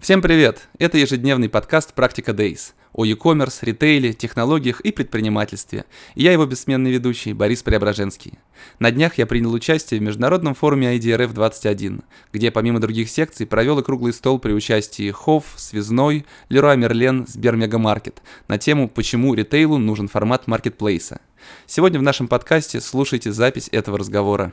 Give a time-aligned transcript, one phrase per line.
[0.00, 0.70] Всем привет!
[0.78, 5.84] Это ежедневный подкаст «Практика Days» о e-commerce, ритейле, технологиях и предпринимательстве.
[6.14, 8.38] И я его бессменный ведущий Борис Преображенский.
[8.78, 12.00] На днях я принял участие в международном форуме IDRF 21,
[12.32, 18.22] где помимо других секций провел и круглый стол при участии Хофф, Связной, Леруа Мерлен, Сбермегамаркет
[18.48, 21.20] на тему «Почему ритейлу нужен формат маркетплейса».
[21.66, 24.50] Сегодня в нашем подкасте слушайте запись этого разговора.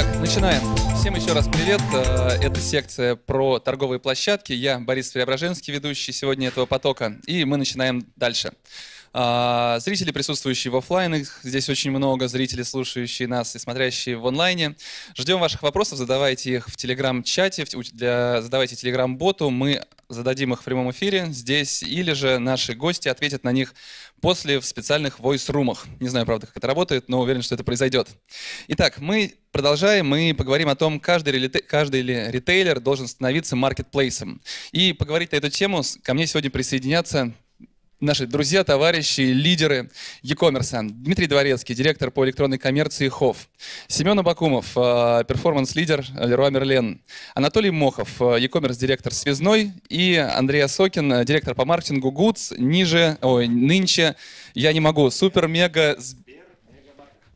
[0.00, 0.62] Итак, начинаем.
[0.96, 1.82] Всем еще раз привет.
[1.92, 4.54] Э, это секция про торговые площадки.
[4.54, 7.18] Я Борис Преображенский, ведущий сегодня этого потока.
[7.26, 8.52] И мы начинаем дальше.
[9.12, 14.76] А, зрители, присутствующие в офлайн, здесь очень много, зрители, слушающие нас и смотрящие в онлайне.
[15.16, 20.90] Ждем ваших вопросов, задавайте их в телеграм-чате, для, задавайте телеграм-боту, мы зададим их в прямом
[20.92, 23.74] эфире здесь, или же наши гости ответят на них
[24.20, 25.86] после в специальных voice-румах.
[25.98, 28.08] Не знаю, правда, как это работает, но уверен, что это произойдет.
[28.68, 31.60] Итак, мы продолжаем, мы поговорим о том, каждый, рете...
[31.62, 34.40] каждый ритейлер должен становиться маркетплейсом.
[34.70, 37.32] И поговорить на эту тему ко мне сегодня присоединятся
[38.00, 39.90] наши друзья, товарищи, лидеры
[40.22, 40.88] e-commerce.
[40.90, 43.48] Дмитрий Дворецкий, директор по электронной коммерции ХОВ.
[43.88, 47.02] Семен Абакумов, э, перформанс-лидер Леруа Мерлен.
[47.34, 49.72] Анатолий Мохов, э, e-commerce директор Связной.
[49.88, 52.52] И Андрей Осокин, э, директор по маркетингу Гудс.
[52.56, 54.16] Ниже, ой, нынче,
[54.54, 55.96] я не могу, супер-мега...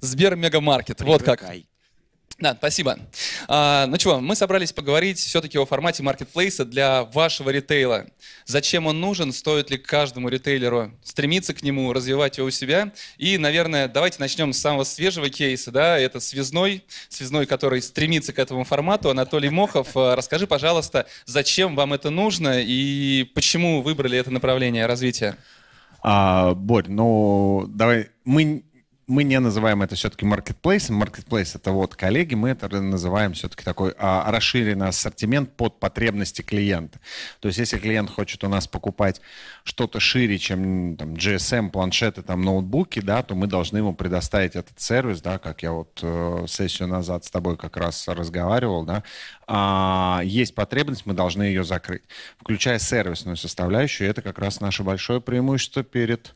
[0.00, 1.00] Сбер-мегамаркет.
[1.02, 1.42] Вот как.
[2.40, 2.98] Да, спасибо.
[3.46, 8.06] А, ну чего, мы собрались поговорить все-таки о формате маркетплейса для вашего ритейла.
[8.44, 12.92] Зачем он нужен, стоит ли каждому ритейлеру стремиться к нему, развивать его у себя.
[13.18, 18.40] И, наверное, давайте начнем с самого свежего кейса, да, это связной, связной, который стремится к
[18.40, 19.10] этому формату.
[19.10, 25.36] Анатолий Мохов, а, расскажи, пожалуйста, зачем вам это нужно и почему выбрали это направление развития?
[26.02, 28.64] А, Борь, ну давай, мы
[29.06, 30.96] мы не называем это все-таки маркетплейсом.
[30.96, 37.00] Маркетплейс— это вот коллеги, мы это называем все-таки такой а, расширенный ассортимент под потребности клиента.
[37.40, 39.20] То есть если клиент хочет у нас покупать
[39.62, 44.80] что-то шире, чем там, GSM, планшеты, там, ноутбуки, да, то мы должны ему предоставить этот
[44.80, 49.02] сервис, да, как я вот э, сессию назад с тобой как раз разговаривал, да.
[49.46, 52.02] А, есть потребность, мы должны ее закрыть.
[52.38, 56.34] Включая сервисную составляющую, это как раз наше большое преимущество перед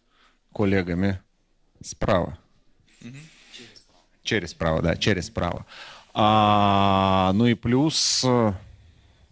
[0.52, 1.20] коллегами
[1.82, 2.38] справа.
[4.22, 4.82] Через право.
[4.82, 5.64] Да, через право.
[6.14, 8.24] А, ну и плюс,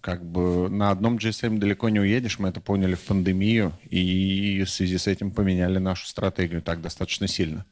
[0.01, 4.71] как бы на одном GSM далеко не уедешь, мы это поняли в пандемию, и в
[4.71, 7.67] связи с этим поменяли нашу стратегию так достаточно сильно.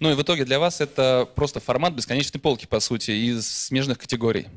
[0.00, 3.98] Ну и в итоге для вас это просто формат бесконечной полки, по сути, из смежных
[3.98, 4.48] категорий.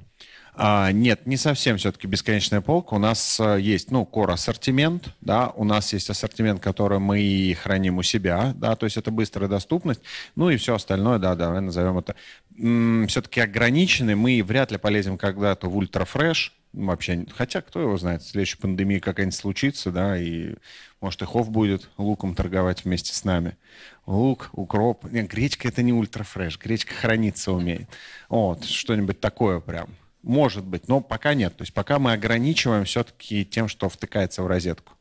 [0.57, 2.95] А, нет, не совсем все-таки бесконечная полка.
[2.95, 7.97] У нас а, есть, ну, core ассортимент, да, у нас есть ассортимент, который мы храним
[7.97, 10.01] у себя, да, то есть это быстрая доступность,
[10.35, 12.15] ну и все остальное, да, давай назовем это
[12.55, 14.15] все-таки ограниченный.
[14.15, 18.99] Мы вряд ли полезем когда-то в ультрафреш, вообще, хотя кто его знает, в следующей пандемии
[18.99, 20.55] какая-нибудь случится, да, и
[21.01, 23.57] может и Хофф будет луком торговать вместе с нами.
[24.05, 25.03] Лук, укроп.
[25.11, 27.89] Нет, гречка это не ультрафреш, гречка храниться умеет.
[28.29, 29.89] Вот, что-нибудь такое прям.
[30.25, 31.55] Может быть, но пока нет.
[31.55, 34.93] То есть пока мы ограничиваем все-таки тем, что втыкается в розетку.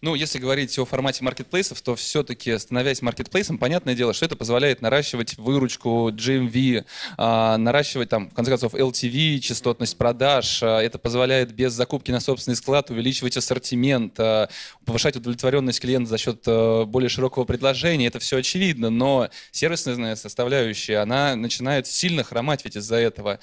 [0.00, 4.80] Ну, если говорить о формате маркетплейсов, то все-таки, становясь маркетплейсом, понятное дело, что это позволяет
[4.80, 6.84] наращивать выручку GMV,
[7.16, 10.62] а, наращивать, там, в конце концов, LTV, частотность продаж.
[10.62, 14.48] А, это позволяет без закупки на собственный склад увеличивать ассортимент, а,
[14.84, 16.44] повышать удовлетворенность клиента за счет
[16.88, 18.06] более широкого предложения.
[18.06, 23.38] Это все очевидно, но сервисная составляющая, она начинает сильно хромать ведь из-за этого.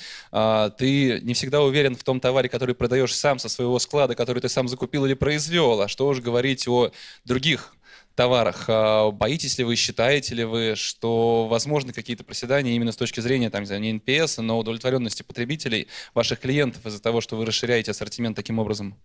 [0.78, 4.50] Ты не всегда уверен в том товаре, который продаешь сам со своего склада, который ты
[4.50, 6.92] сам закупил или произвел, а что уж говорить о
[7.24, 7.74] других
[8.16, 8.66] товарах.
[8.68, 13.50] А боитесь ли вы, считаете ли вы, что возможны какие-то проседания именно с точки зрения
[13.50, 18.60] там, не NPS, но удовлетворенности потребителей, ваших клиентов из-за того, что вы расширяете ассортимент таким
[18.60, 18.96] образом?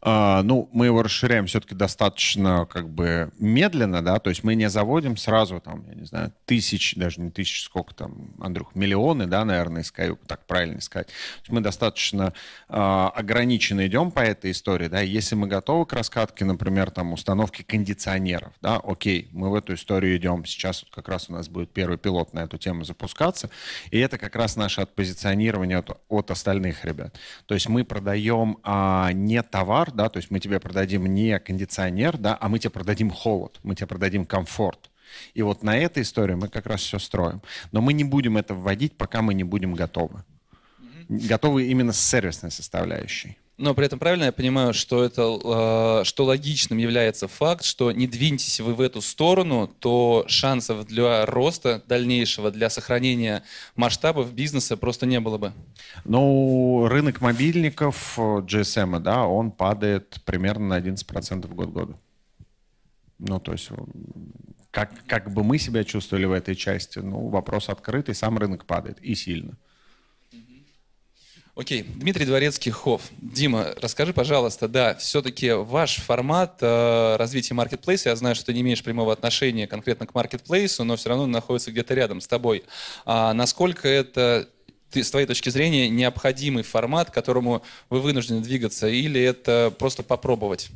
[0.00, 4.68] А, ну, мы его расширяем все-таки достаточно как бы медленно, да, то есть мы не
[4.68, 9.44] заводим сразу там, я не знаю, тысяч, даже не тысяч, сколько там, Андрюх, миллионы, да,
[9.44, 11.08] наверное, искать, так правильно сказать.
[11.48, 12.32] мы достаточно
[12.68, 17.62] э, ограниченно идем по этой истории, да, если мы готовы к раскатке, например, там, установки
[17.62, 21.72] кондиционеров, да, окей, мы в эту историю идем, сейчас вот как раз у нас будет
[21.72, 23.50] первый пилот на эту тему запускаться,
[23.90, 27.18] и это как раз наше отпозиционирование от, от остальных ребят.
[27.46, 31.38] То есть мы продаем а, не товар, товар, да, то есть мы тебе продадим не
[31.38, 34.90] кондиционер, да, а мы тебе продадим холод, мы тебе продадим комфорт.
[35.34, 37.40] И вот на этой истории мы как раз все строим.
[37.72, 40.22] Но мы не будем это вводить, пока мы не будем готовы.
[41.08, 43.38] Готовы именно с сервисной составляющей.
[43.58, 45.22] Но при этом правильно я понимаю, что это,
[46.02, 51.26] э, что логичным является факт, что не двиньтесь вы в эту сторону, то шансов для
[51.26, 53.42] роста дальнейшего, для сохранения
[53.74, 55.52] масштабов бизнеса просто не было бы.
[56.04, 61.98] Ну, рынок мобильников GSM, да, он падает примерно на 11% год года.
[63.18, 63.70] Ну, то есть,
[64.70, 69.00] как, как бы мы себя чувствовали в этой части, ну, вопрос открытый, сам рынок падает
[69.00, 69.56] и сильно.
[71.58, 73.02] Окей, Дмитрий Дворецкий, Хофф.
[73.20, 78.60] Дима, расскажи, пожалуйста, да, все-таки ваш формат э, развития маркетплейса, я знаю, что ты не
[78.60, 82.62] имеешь прямого отношения конкретно к маркетплейсу, но все равно находится где-то рядом с тобой.
[83.04, 84.48] А насколько это
[84.92, 90.04] ты, с твоей точки зрения, необходимый формат, к которому вы вынуждены двигаться, или это просто
[90.04, 90.70] попробовать?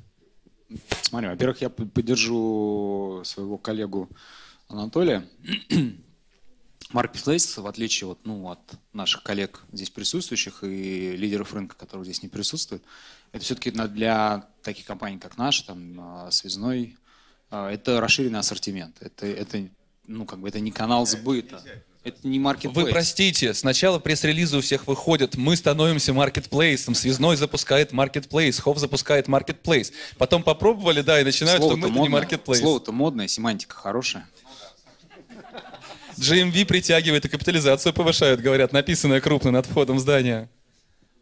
[1.02, 4.08] Смотри, во-первых, я поддержу своего коллегу
[4.66, 5.24] Анатолия.
[6.92, 8.60] Marketplace, в отличие вот, ну, от
[8.92, 12.82] наших коллег здесь присутствующих и лидеров рынка, которые здесь не присутствуют,
[13.32, 16.96] это все-таки для таких компаний, как наша, там, а, Связной,
[17.50, 18.96] а, это расширенный ассортимент.
[19.00, 19.68] Это, это,
[20.06, 21.62] ну, как бы это не канал сбыта.
[22.04, 22.86] Это не маркетплейс.
[22.86, 29.28] Вы простите, сначала пресс-релизы у всех выходят, мы становимся маркетплейсом, Связной запускает маркетплейс, Хофф запускает
[29.28, 29.92] маркетплейс.
[30.18, 32.60] Потом попробовали, да, и начинают, Слово что мы модное, не маркетплейс.
[32.60, 34.28] Слово-то модное, семантика хорошая.
[36.18, 40.48] GMV притягивает и капитализацию повышают, говорят, написанное крупно над входом в здание.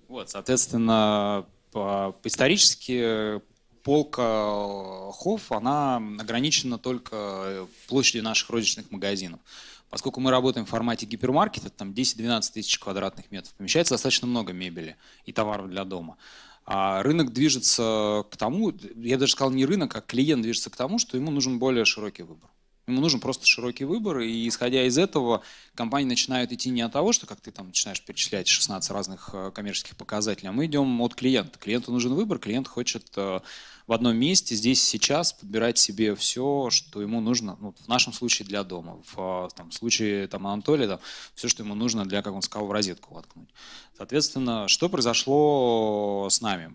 [0.09, 3.41] Вот, соответственно, по, исторически
[3.83, 9.41] полка Хофф, она ограничена только площадью наших розничных магазинов.
[9.89, 14.97] Поскольку мы работаем в формате гипермаркета, там 10-12 тысяч квадратных метров, помещается достаточно много мебели
[15.27, 16.17] и товаров для дома.
[16.65, 20.99] А рынок движется к тому, я даже сказал не рынок, а клиент движется к тому,
[20.99, 22.49] что ему нужен более широкий выбор.
[22.87, 25.43] Ему нужен просто широкий выбор, и исходя из этого,
[25.75, 29.53] компании начинают идти не от того, что как ты там начинаешь перечислять 16 разных э,
[29.55, 31.59] коммерческих показателей, а мы идем от клиента.
[31.59, 33.41] Клиенту нужен выбор, клиент хочет э,
[33.87, 38.49] в одном месте, здесь сейчас подбирать себе все, что ему нужно, ну, в нашем случае
[38.49, 41.01] для дома, в, э, там, случае там, Анатолия, да,
[41.35, 43.51] все, что ему нужно для, как он сказал, в розетку воткнуть.
[43.97, 46.73] Соответственно, что произошло с нами?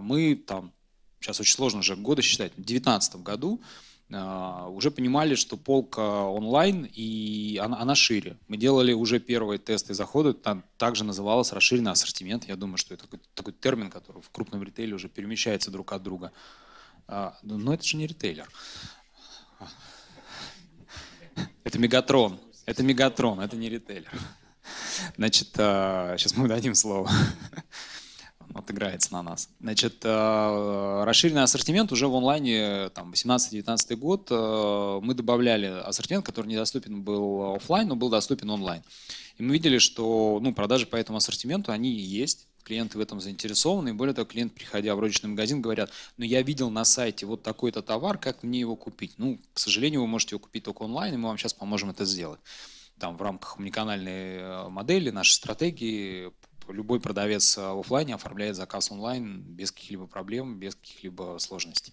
[0.00, 0.72] Мы там,
[1.20, 6.88] сейчас очень сложно уже годы считать, в 2019 году а, уже понимали, что полка онлайн,
[6.90, 8.38] и она, она шире.
[8.48, 12.48] Мы делали уже первые тесты захода, там также называлось расширенный ассортимент.
[12.48, 16.02] Я думаю, что это такой, такой термин, который в крупном ритейле уже перемещается друг от
[16.02, 16.32] друга.
[17.06, 18.48] А, но это же не ритейлер.
[21.64, 22.40] Это Мегатрон.
[22.64, 24.12] Это Мегатрон, это не ритейлер.
[25.16, 27.10] Значит, сейчас а, мы дадим слово
[28.58, 29.48] отыграется на нас.
[29.60, 36.46] Значит, э, расширенный ассортимент уже в онлайне, там, 18-19 год, э, мы добавляли ассортимент, который
[36.48, 38.82] недоступен был офлайн, но был доступен онлайн.
[39.38, 43.90] И мы видели, что ну, продажи по этому ассортименту, они есть, клиенты в этом заинтересованы,
[43.90, 47.42] и более того, клиент, приходя в розничный магазин, говорят, ну я видел на сайте вот
[47.42, 49.14] такой-то товар, как мне его купить?
[49.16, 52.04] Ну, к сожалению, вы можете его купить только онлайн, и мы вам сейчас поможем это
[52.04, 52.40] сделать.
[52.98, 56.32] Там в рамках уникальной э, модели, нашей стратегии
[56.72, 61.92] любой продавец э, в офлайне оформляет заказ онлайн без каких-либо проблем, без каких-либо сложностей.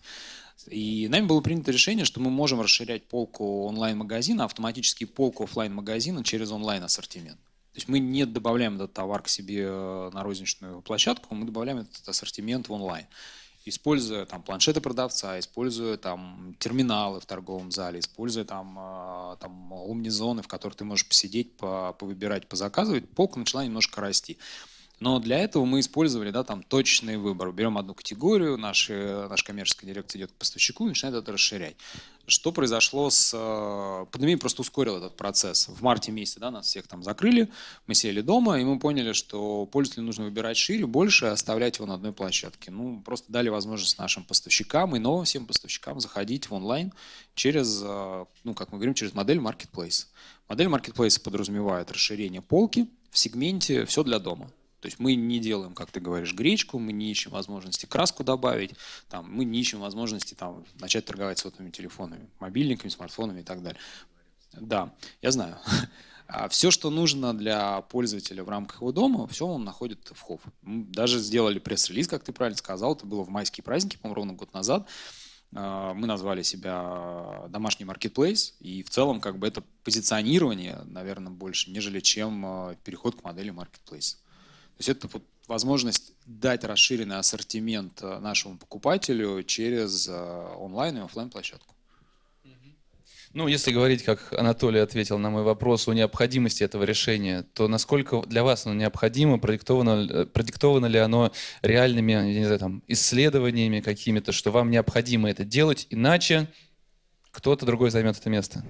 [0.67, 6.51] И нами было принято решение, что мы можем расширять полку онлайн-магазина, автоматически полку офлайн-магазина через
[6.51, 7.37] онлайн-ассортимент.
[7.37, 11.79] То есть мы не добавляем этот товар к себе э, на розничную площадку, мы добавляем
[11.79, 13.05] этот ассортимент в онлайн
[13.65, 20.41] используя там планшеты продавца, используя там терминалы в торговом зале, используя там, э, там умни-зоны,
[20.41, 24.37] в которых ты можешь посидеть, по, повыбирать, позаказывать, полка начала немножко расти.
[24.99, 27.51] Но для этого мы использовали да, там, точный выбор.
[27.51, 31.75] Берем одну категорию, наш, наша коммерческая дирекция идет к поставщику и начинает это расширять.
[32.27, 33.31] Что произошло с...
[33.35, 35.67] Э, пандемия просто ускорила этот процесс.
[35.67, 37.49] В марте месяце да, нас всех там закрыли,
[37.85, 41.93] мы сели дома, и мы поняли, что пользователю нужно выбирать шире, больше, оставлять его на
[41.93, 42.71] одной площадке.
[42.71, 46.93] Ну, просто дали возможность нашим поставщикам и новым всем поставщикам заходить в онлайн
[47.35, 50.07] через, э, ну, как мы говорим, через модель Marketplace.
[50.47, 54.49] Модель Marketplace подразумевает расширение полки в сегменте «все для дома».
[54.81, 58.71] То есть мы не делаем, как ты говоришь, гречку, мы не ищем возможности краску добавить,
[59.09, 63.79] там, мы не ищем возможности там, начать торговать сотовыми телефонами, мобильниками, смартфонами и так далее.
[64.53, 65.57] Да, я знаю.
[66.27, 70.41] А все, что нужно для пользователя в рамках его дома, все он находит в Хофф.
[70.63, 74.33] Мы даже сделали пресс-релиз, как ты правильно сказал, это было в майские праздники, по-моему, ровно
[74.33, 74.87] год назад.
[75.53, 81.69] А, мы назвали себя домашний маркетплейс, и в целом как бы это позиционирование, наверное, больше,
[81.69, 84.19] нежели чем а, переход к модели маркетплейс.
[84.77, 91.01] То есть это вот возможность дать расширенный ассортимент э, нашему покупателю через э, онлайн и
[91.01, 91.75] офлайн площадку.
[93.35, 98.21] Ну, если говорить, как Анатолий ответил на мой вопрос о необходимости этого решения, то насколько
[98.21, 103.81] для вас оно необходимо, продиктовано, э, продиктовано ли оно реальными, я не знаю, там, исследованиями
[103.81, 106.47] какими-то, что вам необходимо это делать, иначе
[107.31, 108.63] кто-то другой займет это место?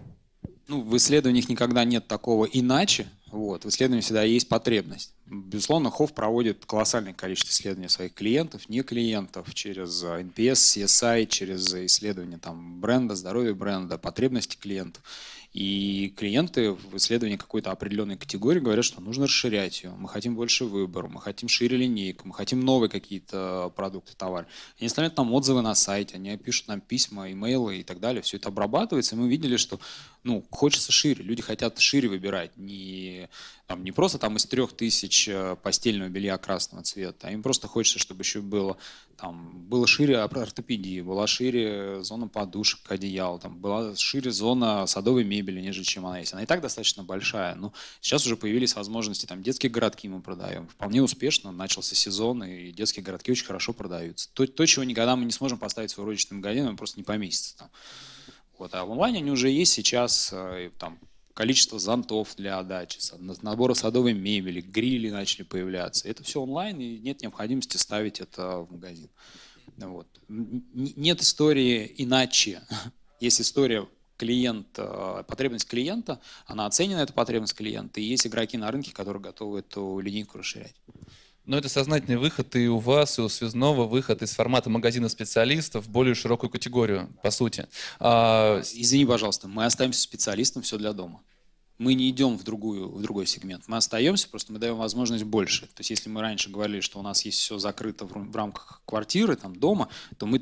[0.67, 3.05] Ну, в исследованиях никогда нет такого иначе.
[3.35, 3.65] Вот.
[3.65, 5.13] В исследовании всегда есть потребность.
[5.25, 12.37] Безусловно, Хофф проводит колоссальное количество исследований своих клиентов, не клиентов, через NPS, CSI, через исследования
[12.37, 15.03] там, бренда, здоровья бренда, потребности клиентов.
[15.51, 19.91] И клиенты в исследовании какой-то определенной категории говорят, что нужно расширять ее.
[19.91, 24.47] Мы хотим больше выбора, мы хотим шире линейку, мы хотим новые какие-то продукты, товары.
[24.79, 28.21] Они оставляют нам отзывы на сайте, они пишут нам письма, имейлы и так далее.
[28.21, 29.79] Все это обрабатывается, и мы видели, что
[30.25, 31.23] ну, хочется шире.
[31.23, 32.57] Люди хотят шире выбирать.
[32.57, 33.29] Не,
[33.67, 37.67] там, не просто там из трех тысяч э, постельного белья красного цвета, а им просто
[37.67, 38.75] хочется, чтобы еще было,
[39.17, 45.61] там, было шире ортопедии, была шире зона подушек, одеял, там, была шире зона садовой мебели,
[45.61, 46.33] нежели чем она есть.
[46.33, 47.53] Она и так достаточно большая.
[47.53, 50.67] Но сейчас уже появились возможности, там, детские городки мы продаем.
[50.69, 54.27] Вполне успешно начался сезон, и детские городки очень хорошо продаются.
[54.33, 57.03] То, то чего никогда мы не сможем поставить в свой розничный магазин, он просто не
[57.03, 57.69] поместится там.
[58.57, 60.99] Вот, а в онлайне они уже есть сейчас, э, там,
[61.33, 62.99] количество зонтов для отдачи,
[63.41, 66.07] набора садовой мебели, грили начали появляться.
[66.07, 69.09] Это все онлайн, и нет необходимости ставить это в магазин.
[69.77, 70.07] Вот.
[70.29, 72.61] Нет истории иначе.
[73.19, 73.85] Есть история
[74.17, 79.21] клиент, э, потребность клиента, она оценена, эта потребность клиента, и есть игроки на рынке, которые
[79.21, 80.75] готовы эту линейку расширять.
[81.45, 85.85] Но это сознательный выход и у вас, и у связного выход из формата магазина специалистов
[85.85, 87.67] в более широкую категорию, по сути.
[87.99, 88.61] А...
[88.61, 91.21] Извини, пожалуйста, мы остаемся специалистом все для дома.
[91.77, 93.65] Мы не идем в, другую, в другой сегмент.
[93.67, 95.67] Мы остаемся, просто мы даем возможность больше.
[95.67, 99.35] То есть если мы раньше говорили, что у нас есть все закрыто в, рамках квартиры,
[99.35, 100.41] там, дома, то мы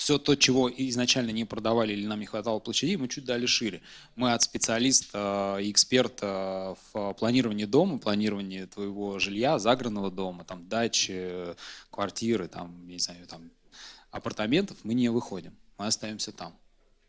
[0.00, 3.82] все то, чего изначально не продавали или нам не хватало площадей, мы чуть дали шире.
[4.16, 11.54] Мы от специалиста и эксперта в планировании дома, планировании твоего жилья, загородного дома, там, дачи,
[11.90, 13.50] квартиры, там, не знаю, там,
[14.10, 15.54] апартаментов, мы не выходим.
[15.76, 16.56] Мы остаемся там.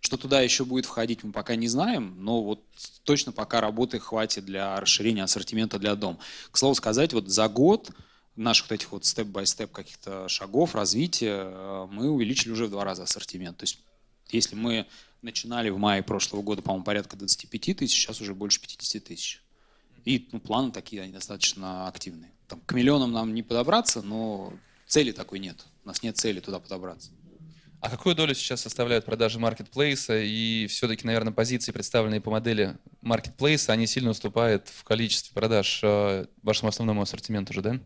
[0.02, 2.62] Что туда еще будет входить, мы пока не знаем, но вот
[3.04, 6.18] точно пока работы хватит для расширения ассортимента для дома.
[6.52, 7.92] К слову сказать, вот за год
[8.36, 13.04] наших вот этих вот степ-бай-степ каких-то шагов развития э, мы увеличили уже в два раза
[13.04, 13.58] ассортимент.
[13.58, 13.80] То есть
[14.30, 14.88] если мы
[15.22, 19.42] начинали в мае прошлого года, по-моему, порядка 25 тысяч, сейчас уже больше 50 тысяч.
[20.06, 22.32] И ну, планы такие, они достаточно активные.
[22.48, 24.54] Там, к миллионам нам не подобраться, но
[24.88, 25.66] цели такой нет.
[25.84, 27.12] У нас нет цели туда подобраться.
[27.82, 30.20] А какую долю сейчас составляют продажи маркетплейса?
[30.20, 36.28] И все-таки, наверное, позиции, представленные по модели маркетплейса, они сильно уступают в количестве продаж э,
[36.44, 37.80] вашему основному ассортименту же, да?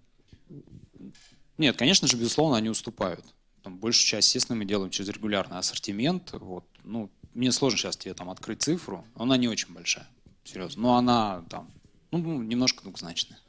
[1.57, 3.25] Нет, конечно же, безусловно, они уступают.
[3.63, 6.33] Там, большую часть, естественно, мы делаем через регулярный ассортимент.
[6.33, 6.65] Вот.
[6.83, 9.05] Ну, мне сложно сейчас тебе там открыть цифру.
[9.15, 10.07] Она не очень большая,
[10.43, 10.81] серьезно.
[10.83, 11.71] Но она там,
[12.11, 13.39] ну, немножко двухзначная.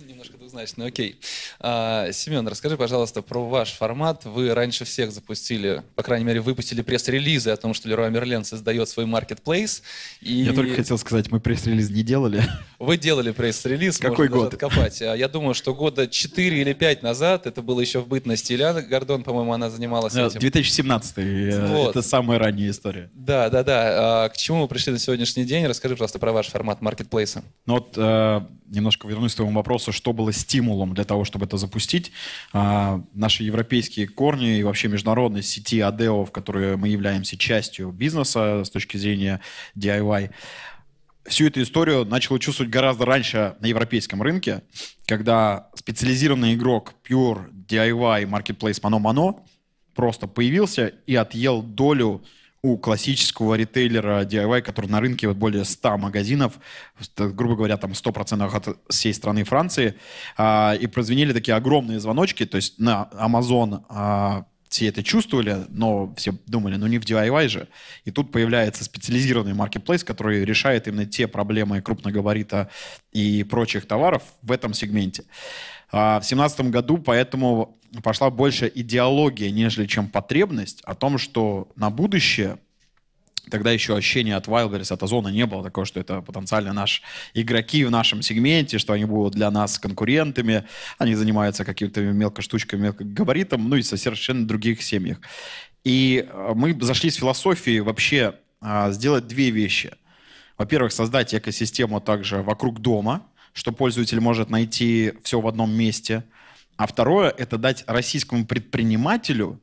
[0.08, 1.18] Немножко двузначно, окей.
[1.60, 4.24] А, Семен, расскажи, пожалуйста, про ваш формат.
[4.24, 8.88] Вы раньше всех запустили, по крайней мере, выпустили пресс-релизы о том, что Leroy Merlin создает
[8.88, 9.82] свой маркетплейс.
[10.20, 10.32] И...
[10.32, 12.42] Я только хотел сказать, мы пресс-релиз не делали.
[12.78, 13.98] Вы делали пресс-релиз.
[13.98, 14.52] Какой год?
[14.52, 15.00] Откопать.
[15.02, 18.82] А, я думаю, что года 4 или 5 назад, это было еще в бытности Ильяна
[18.82, 20.40] Гордон, по-моему, она занималась этим.
[20.40, 21.90] 2017 э, вот.
[21.90, 23.10] это самая ранняя история.
[23.14, 24.24] Да, да, да.
[24.24, 25.66] А, к чему вы пришли на сегодняшний день?
[25.66, 27.44] Расскажи, пожалуйста, про ваш формат маркетплейса.
[27.66, 31.56] Ну вот э, немножко вернусь к твоему вопросу, что было стимулом для того, чтобы это
[31.56, 32.12] запустить.
[32.52, 38.62] А, наши европейские корни и вообще международные сети ADEO, в которые мы являемся частью бизнеса
[38.64, 39.40] с точки зрения
[39.76, 40.30] DIY,
[41.26, 44.62] всю эту историю начал чувствовать гораздо раньше на европейском рынке,
[45.06, 49.40] когда специализированный игрок Pure DIY Marketplace Mano Mano
[49.94, 52.22] просто появился и отъел долю
[52.64, 56.58] у классического ритейлера DIY, который на рынке вот более 100 магазинов,
[57.18, 59.96] грубо говоря, там 100% от всей страны Франции,
[60.38, 66.14] а, и прозвенели такие огромные звоночки, то есть на Amazon а, все это чувствовали, но
[66.16, 67.68] все думали, ну не в DIY же.
[68.06, 72.70] И тут появляется специализированный маркетплейс, который решает именно те проблемы крупногабарита
[73.12, 75.24] и прочих товаров в этом сегменте.
[75.96, 81.90] А, в 2017 году поэтому пошла больше идеология, нежели чем потребность о том, что на
[81.90, 82.58] будущее
[83.50, 87.02] Тогда еще ощущения от Wildberries, от Озона не было такого, что это потенциально наши
[87.34, 90.64] игроки в нашем сегменте, что они будут для нас конкурентами,
[90.96, 95.18] они занимаются какими-то мелкоштучками, мелкогабаритом, ну и со совершенно других семьях.
[95.84, 99.92] И э, мы зашли с философией вообще а, сделать две вещи.
[100.56, 106.24] Во-первых, создать экосистему также вокруг дома, что пользователь может найти все в одном месте.
[106.76, 109.60] А второе– это дать российскому предпринимателю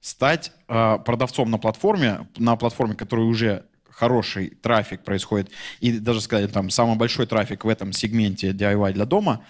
[0.00, 6.52] стать э, продавцом на платформе, на платформе, которая уже хороший трафик происходит, и даже сказать,
[6.52, 9.44] там, самый большой трафик в этом сегменте DIY для дома,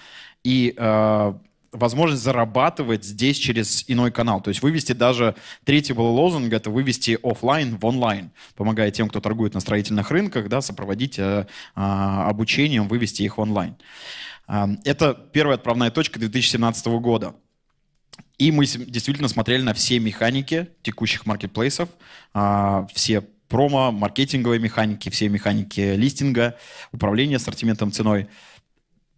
[0.44, 1.34] и э,
[1.72, 4.40] возможность зарабатывать здесь через иной канал.
[4.40, 5.34] То есть вывести даже,
[5.64, 10.48] третий был лозунг, это вывести офлайн в онлайн, помогая тем, кто торгует на строительных рынках,
[10.48, 11.46] да, сопроводить э,
[11.76, 13.76] э, обучением, вывести их в онлайн.
[14.48, 17.34] Э, это первая отправная точка 2017 года.
[18.38, 21.88] И мы действительно смотрели на все механики текущих маркетплейсов,
[22.34, 26.56] э, все промо, маркетинговые механики, все механики листинга,
[26.92, 28.28] управления ассортиментом ценой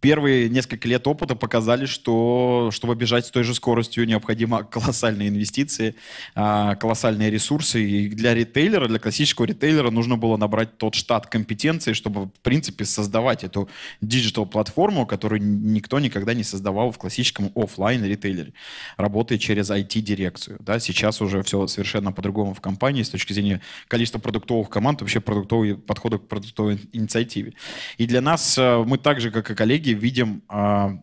[0.01, 5.95] первые несколько лет опыта показали, что чтобы бежать с той же скоростью необходимо колоссальные инвестиции,
[6.35, 7.83] а, колоссальные ресурсы.
[7.83, 12.83] И для ритейлера, для классического ритейлера нужно было набрать тот штат компетенций, чтобы, в принципе,
[12.83, 13.69] создавать эту
[14.01, 18.53] диджитал-платформу, которую никто никогда не создавал в классическом офлайн ритейлере,
[18.97, 20.57] работая через IT-дирекцию.
[20.59, 25.19] Да, сейчас уже все совершенно по-другому в компании с точки зрения количества продуктовых команд, вообще
[25.19, 27.53] продуктовые подхода к продуктовой инициативе.
[27.97, 30.99] И для нас э, мы так же, как и коллеги, видим а,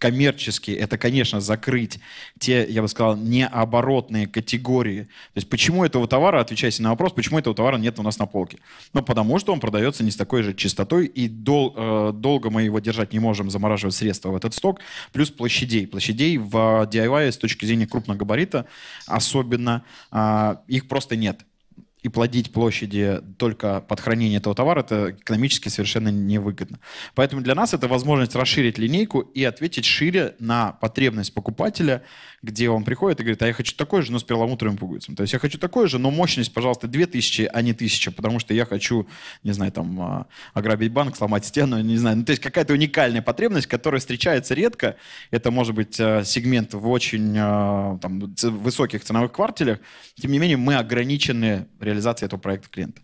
[0.00, 2.00] коммерчески, это, конечно, закрыть
[2.38, 5.02] те, я бы сказал, необоротные категории.
[5.02, 8.24] То есть почему этого товара, отвечайте на вопрос, почему этого товара нет у нас на
[8.24, 8.58] полке?
[8.94, 12.62] Ну, потому что он продается не с такой же чистотой, и дол, э, долго мы
[12.62, 14.80] его держать не можем, замораживать средства в этот сток,
[15.12, 15.86] плюс площадей.
[15.86, 16.54] Площадей в
[16.90, 18.64] DIY с точки зрения крупного габарита
[19.06, 21.40] особенно, э, их просто нет
[22.02, 26.78] и плодить площади только под хранение этого товара, это экономически совершенно невыгодно.
[27.14, 32.02] Поэтому для нас это возможность расширить линейку и ответить шире на потребность покупателя,
[32.42, 35.14] где он приходит и говорит, а я хочу такой же, но с перламутровым пуговицем.
[35.14, 38.54] То есть я хочу такой же, но мощность, пожалуйста, 2000, а не 1000, потому что
[38.54, 39.06] я хочу,
[39.42, 42.18] не знаю, там, а, ограбить банк, сломать стену, не знаю.
[42.18, 44.96] Ну, то есть какая-то уникальная потребность, которая встречается редко.
[45.30, 49.78] Это может быть а, сегмент в очень а, там, высоких ценовых кварталах.
[50.14, 53.02] Тем не менее, мы ограничены реализацией этого проекта клиента.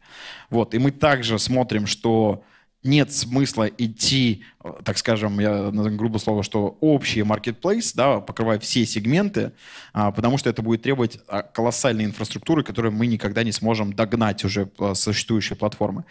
[0.50, 0.74] Вот.
[0.74, 2.42] И мы также смотрим, что
[2.86, 4.44] нет смысла идти,
[4.84, 9.52] так скажем, я грубо слово, что общий marketplace, да, покрывая все сегменты,
[9.92, 14.44] а, потому что это будет требовать а, колоссальной инфраструктуры, которую мы никогда не сможем догнать
[14.44, 16.04] уже существующие платформы.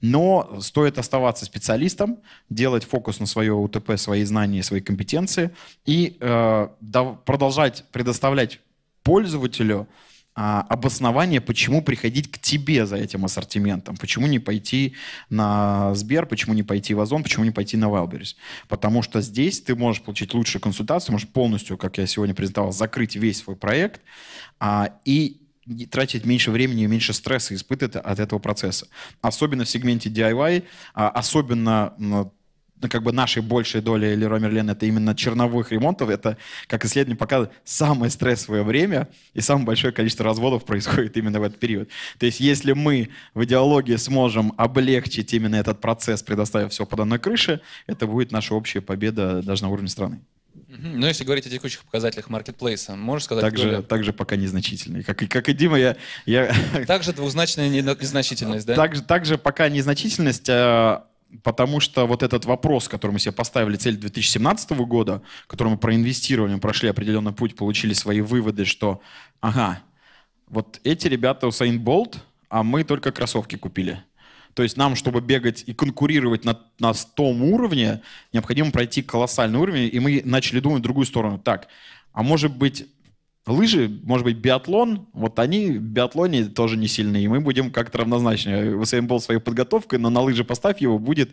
[0.00, 5.50] Но стоит оставаться специалистом, делать фокус на свое УТП, свои знания, свои компетенции
[5.84, 6.68] и э,
[7.24, 8.60] продолжать предоставлять
[9.02, 9.86] пользователю
[10.34, 14.94] а, обоснование, почему приходить к тебе за этим ассортиментом, почему не пойти
[15.28, 18.36] на Сбер, почему не пойти в Озон, почему не пойти на Wildberries.
[18.68, 23.14] Потому что здесь ты можешь получить лучшую консультацию, можешь полностью, как я сегодня презентовал, закрыть
[23.14, 24.00] весь свой проект
[24.58, 25.42] а, и
[25.90, 28.88] тратить меньше времени и меньше стресса испытывать от этого процесса.
[29.20, 30.64] Особенно в сегменте DIY,
[30.94, 32.32] а, особенно
[32.88, 36.08] как бы нашей большей доли Леруа Мерлен это именно черновых ремонтов.
[36.10, 41.42] Это, как исследование показывает, самое стрессовое время и самое большое количество разводов происходит именно в
[41.42, 41.88] этот период.
[42.18, 47.18] То есть если мы в идеологии сможем облегчить именно этот процесс, предоставив все под одной
[47.18, 50.20] крыше, это будет наша общая победа даже на уровне страны.
[50.78, 53.42] Ну, если говорить о текущих показателях маркетплейса, можешь сказать?
[53.42, 53.82] Также, доля?
[53.82, 55.02] также пока незначительный.
[55.02, 55.96] Как, как и Дима, я...
[56.24, 56.54] я...
[56.86, 58.74] Также двузначная незначительность, да?
[58.74, 61.06] Также, также пока незначительность, а
[61.42, 66.54] потому что вот этот вопрос, который мы себе поставили, цель 2017 года, который мы проинвестировали,
[66.54, 69.00] мы прошли определенный путь, получили свои выводы, что,
[69.40, 69.82] ага,
[70.48, 72.18] вот эти ребята Усейн Болт,
[72.48, 74.02] а мы только кроссовки купили.
[74.54, 79.88] То есть нам, чтобы бегать и конкурировать на, на том уровне, необходимо пройти колоссальный уровень,
[79.90, 81.38] и мы начали думать в другую сторону.
[81.38, 81.68] Так,
[82.12, 82.86] а может быть,
[83.46, 87.98] Лыжи, может быть, биатлон, вот они в биатлоне тоже не сильные, и мы будем как-то
[87.98, 88.80] равнозначны.
[88.80, 91.32] ВСМ был своей подготовкой, но на лыжи поставь его, будет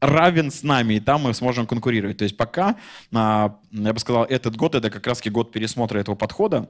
[0.00, 2.18] равен с нами, и там мы сможем конкурировать.
[2.18, 2.76] То есть пока,
[3.12, 6.68] а, я бы сказал, этот год, это как раз год пересмотра этого подхода,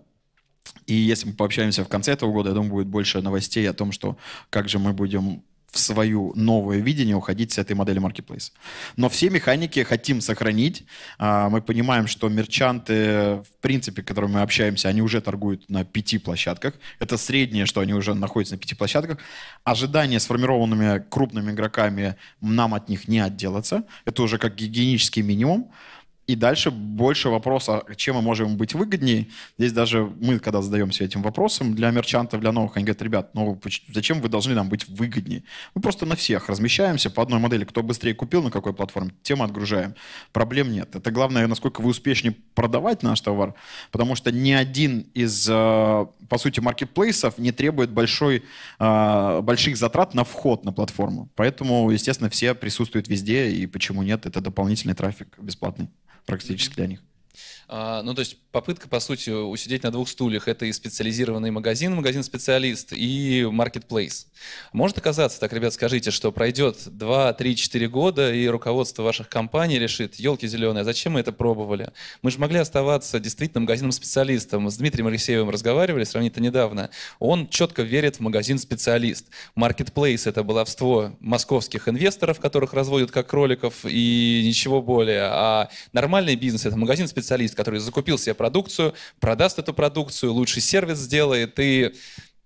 [0.86, 3.90] и если мы пообщаемся в конце этого года, я думаю, будет больше новостей о том,
[3.92, 4.16] что
[4.50, 8.52] как же мы будем в свою новое видение уходить с этой модели marketplace.
[8.96, 10.84] Но все механики хотим сохранить.
[11.18, 15.84] А, мы понимаем, что мерчанты, в принципе, с которыми мы общаемся, они уже торгуют на
[15.84, 16.74] пяти площадках.
[16.98, 19.18] Это среднее, что они уже находятся на пяти площадках.
[19.64, 23.84] Ожидания сформированными крупными игроками нам от них не отделаться.
[24.04, 25.70] Это уже как гигиенический минимум.
[26.28, 29.28] И дальше больше вопроса, чем мы можем быть выгоднее.
[29.56, 33.58] Здесь даже мы, когда задаемся этим вопросом для мерчантов, для новых, они говорят, ребят, ну
[33.94, 35.42] зачем вы должны нам быть выгоднее?
[35.74, 37.64] Мы просто на всех размещаемся по одной модели.
[37.64, 39.94] Кто быстрее купил на какой платформе, тем отгружаем.
[40.32, 40.94] Проблем нет.
[40.94, 43.54] Это главное, насколько вы успешнее продавать наш товар,
[43.90, 48.44] потому что ни один из, э, по сути, маркетплейсов не требует большой,
[48.78, 51.30] э, больших затрат на вход на платформу.
[51.36, 55.88] Поэтому, естественно, все присутствуют везде, и почему нет, это дополнительный трафик бесплатный
[56.28, 57.00] практически для них.
[57.68, 60.48] А, ну, то есть попытка, по сути, усидеть на двух стульях.
[60.48, 64.26] Это и специализированный магазин, магазин-специалист, и marketplace.
[64.72, 69.78] Может оказаться, так, ребят, скажите, что пройдет 2, 3, 4 года, и руководство ваших компаний
[69.78, 71.92] решит, елки зеленые, а зачем мы это пробовали?
[72.22, 74.70] Мы же могли оставаться действительно магазином-специалистом.
[74.70, 76.90] С Дмитрием Алексеевым разговаривали сравнительно недавно.
[77.18, 79.26] Он четко верит в магазин-специалист.
[79.56, 85.24] Marketplace— это баловство московских инвесторов, которых разводят как кроликов, и ничего более.
[85.24, 91.58] А нормальный бизнес— это магазин-специалист, который закупил себе продукцию, продаст эту продукцию, лучший сервис сделает,
[91.58, 91.92] и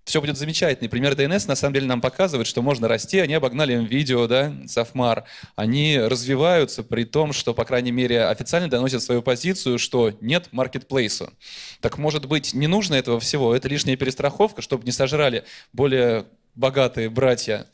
[0.05, 0.87] все будет замечательно.
[0.87, 3.19] И пример DNS на самом деле нам показывает, что можно расти.
[3.19, 5.25] Они обогнали видео, да, Софмар.
[5.55, 11.31] Они развиваются при том, что, по крайней мере, официально доносят свою позицию, что нет маркетплейсу.
[11.79, 13.55] Так может быть, не нужно этого всего?
[13.55, 17.67] Это лишняя перестраховка, чтобы не сожрали более богатые братья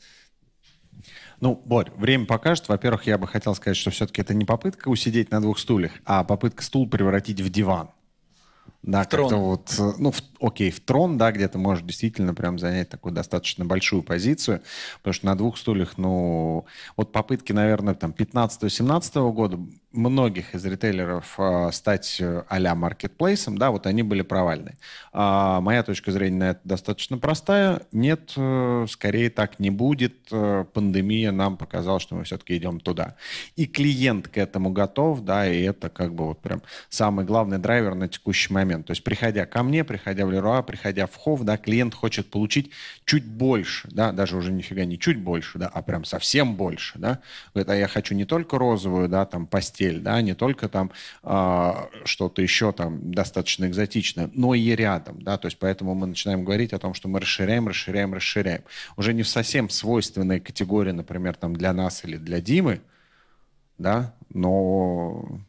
[1.40, 2.68] ну, Борь, время покажет.
[2.68, 6.24] Во-первых, я бы хотел сказать, что все-таки это не попытка усидеть на двух стульях, а
[6.24, 7.90] попытка стул превратить в диван.
[8.82, 12.58] Да, как-то вот, э, ну, в, окей, в трон, да, где ты можешь действительно прям
[12.58, 14.62] занять такую достаточно большую позицию,
[14.98, 19.58] потому что на двух стульях, ну, вот попытки, наверное, там 15-17 года
[19.92, 24.76] многих из ритейлеров э, стать а-ля маркетплейсом, да, вот они были провальны.
[25.12, 27.82] А моя точка зрения на это достаточно простая.
[27.92, 30.28] Нет, э, скорее так не будет.
[30.30, 33.16] Э, пандемия нам показала, что мы все-таки идем туда.
[33.56, 37.94] И клиент к этому готов, да, и это как бы вот прям самый главный драйвер
[37.94, 38.86] на текущий момент.
[38.86, 42.70] То есть приходя ко мне, приходя в Леруа, приходя в Хов, да, клиент хочет получить
[43.04, 47.20] чуть больше, да, даже уже нифига не чуть больше, да, а прям совсем больше, да.
[47.54, 50.90] Это я хочу не только розовую, да, там, постель, да, не только там
[51.22, 51.72] э,
[52.04, 56.72] что-то еще там достаточно экзотичное, но и рядом, да, то есть поэтому мы начинаем говорить
[56.72, 58.62] о том, что мы расширяем, расширяем, расширяем.
[58.96, 62.80] Уже не в совсем свойственной категории, например, там для нас или для Димы,
[63.78, 65.40] да, но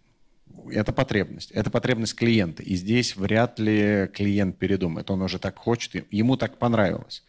[0.71, 1.51] это потребность.
[1.51, 2.63] Это потребность клиента.
[2.63, 5.11] И здесь вряд ли клиент передумает.
[5.11, 7.23] Он уже так хочет, ему так понравилось.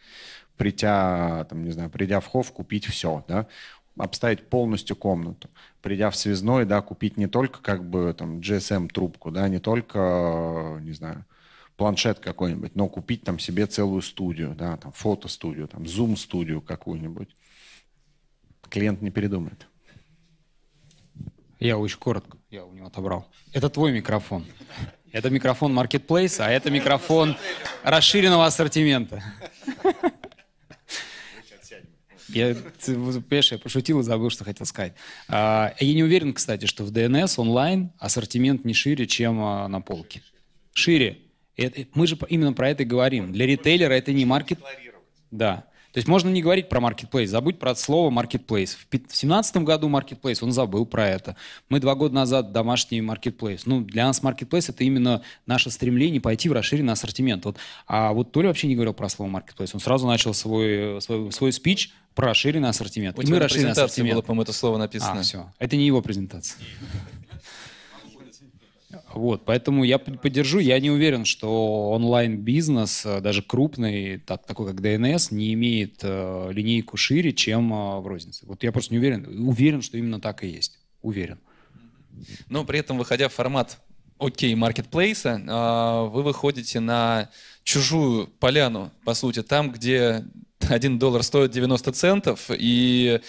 [0.57, 3.47] Придя, там, не знаю, придя в хов, купить все, да,
[3.97, 5.49] обставить полностью комнату
[5.83, 10.93] придя в связной, да, купить не только как бы там GSM-трубку, да, не только, не
[10.93, 11.25] знаю,
[11.75, 17.35] планшет какой-нибудь, но купить там себе целую студию, да, там фотостудию, там зум-студию какую-нибудь.
[18.69, 19.67] Клиент не передумает.
[21.59, 23.27] Я очень коротко, я у него отобрал.
[23.51, 24.45] Это твой микрофон.
[25.11, 27.37] Это микрофон Marketplace, а это микрофон
[27.83, 29.23] расширенного ассортимента.
[32.29, 34.93] Я, ты, понимаешь, я пошутил и забыл, что хотел сказать.
[35.27, 39.81] А, я не уверен, кстати, что в DNS онлайн ассортимент не шире, чем а, на
[39.81, 40.23] полке.
[40.73, 41.19] Шире.
[41.55, 43.31] Это, мы же именно про это и говорим.
[43.33, 44.57] Для ритейлера это не маркет...
[45.29, 45.65] Да.
[45.93, 48.75] То есть можно не говорить про marketplace, забудь про слово marketplace.
[48.75, 51.35] В 2017 году marketplace, он забыл про это.
[51.69, 53.61] Мы два года назад домашний marketplace.
[53.65, 57.45] Ну, для нас marketplace это именно наше стремление пойти в расширенный ассортимент.
[57.45, 59.69] Вот, а вот Толя вообще не говорил про слово marketplace.
[59.75, 63.17] Он сразу начал свой, свой, свой спич про расширенный ассортимент.
[63.19, 65.19] У тебя на презентации было, по-моему, это слово написано.
[65.19, 65.53] А, все.
[65.59, 66.59] Это не его презентация.
[69.15, 70.59] Вот, поэтому я поддержу.
[70.59, 76.49] Я не уверен, что онлайн-бизнес, э, даже крупный, так, такой как DNS, не имеет э,
[76.51, 78.45] линейку шире, чем э, в рознице.
[78.47, 79.47] Вот я просто не уверен.
[79.47, 80.79] Уверен, что именно так и есть.
[81.01, 81.39] Уверен.
[82.49, 83.79] Но при этом, выходя в формат
[84.19, 87.29] окей, маркетплейса, э, вы выходите на
[87.63, 90.25] чужую поляну, по сути, там, где
[90.59, 93.21] 1 доллар стоит 90 центов, и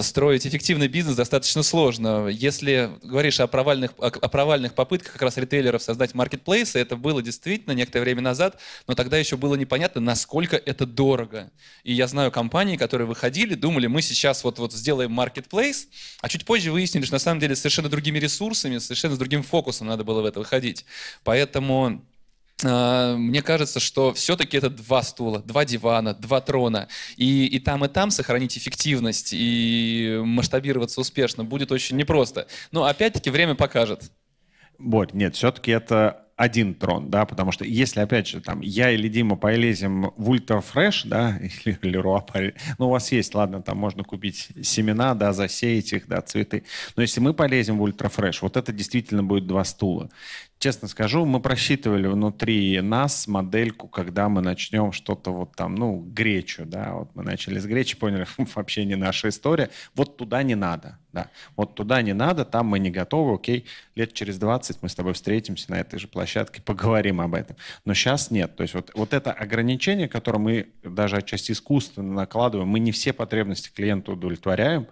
[0.00, 2.28] строить эффективный бизнес достаточно сложно.
[2.28, 7.22] Если говоришь о провальных, о, о провальных попытках как раз ритейлеров создать маркетплейсы, это было
[7.22, 11.50] действительно некоторое время назад, но тогда еще было непонятно, насколько это дорого.
[11.84, 15.88] И я знаю компании, которые выходили, думали, мы сейчас вот, вот сделаем маркетплейс,
[16.20, 19.88] а чуть позже выяснили, что на самом деле совершенно другими ресурсами, совершенно с другим фокусом
[19.88, 20.86] надо было в это выходить.
[21.24, 22.02] Поэтому
[22.62, 26.88] мне кажется, что все-таки это два стула, два дивана, два трона.
[27.16, 32.46] И, и там, и там сохранить эффективность и масштабироваться успешно будет очень непросто.
[32.70, 34.10] Но опять-таки время покажет.
[34.78, 39.08] Борь, нет, все-таки это один трон, да, потому что если, опять же, там, я или
[39.08, 42.24] Дима полезем в ультрафреш, да, или Леруа,
[42.78, 46.64] ну, у вас есть, ладно, там можно купить семена, да, засеять их, да, цветы,
[46.96, 50.10] но если мы полезем в ультрафреш, вот это действительно будет два стула
[50.62, 56.64] честно скажу, мы просчитывали внутри нас модельку, когда мы начнем что-то вот там, ну, гречу,
[56.64, 60.98] да, вот мы начали с гречи, поняли, вообще не наша история, вот туда не надо,
[61.12, 64.94] да, вот туда не надо, там мы не готовы, окей, лет через 20 мы с
[64.94, 68.92] тобой встретимся на этой же площадке, поговорим об этом, но сейчас нет, то есть вот,
[68.94, 74.86] вот это ограничение, которое мы даже отчасти искусственно накладываем, мы не все потребности клиента удовлетворяем,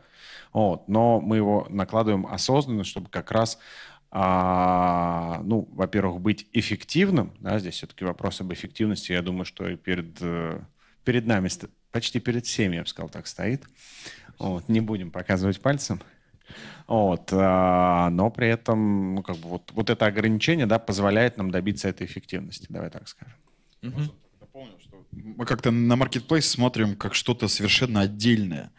[0.53, 3.59] вот, но мы его накладываем осознанно, чтобы как раз
[4.11, 9.77] а, ну, во-первых, быть эффективным, да, здесь все-таки вопрос об эффективности, я думаю, что и
[9.77, 10.61] перед, э,
[11.05, 11.49] перед нами,
[11.93, 13.65] почти перед всеми, я бы сказал, так стоит.
[14.39, 16.01] Вот, не будем показывать пальцем.
[16.89, 21.53] Вот, а, но при этом, ну, как бы вот, вот это ограничение, да, позволяет нам
[21.53, 23.37] добиться этой эффективности, давай так скажем.
[23.83, 24.01] Угу.
[25.13, 28.73] Мы как-то на Marketplace смотрим как что-то совершенно отдельное.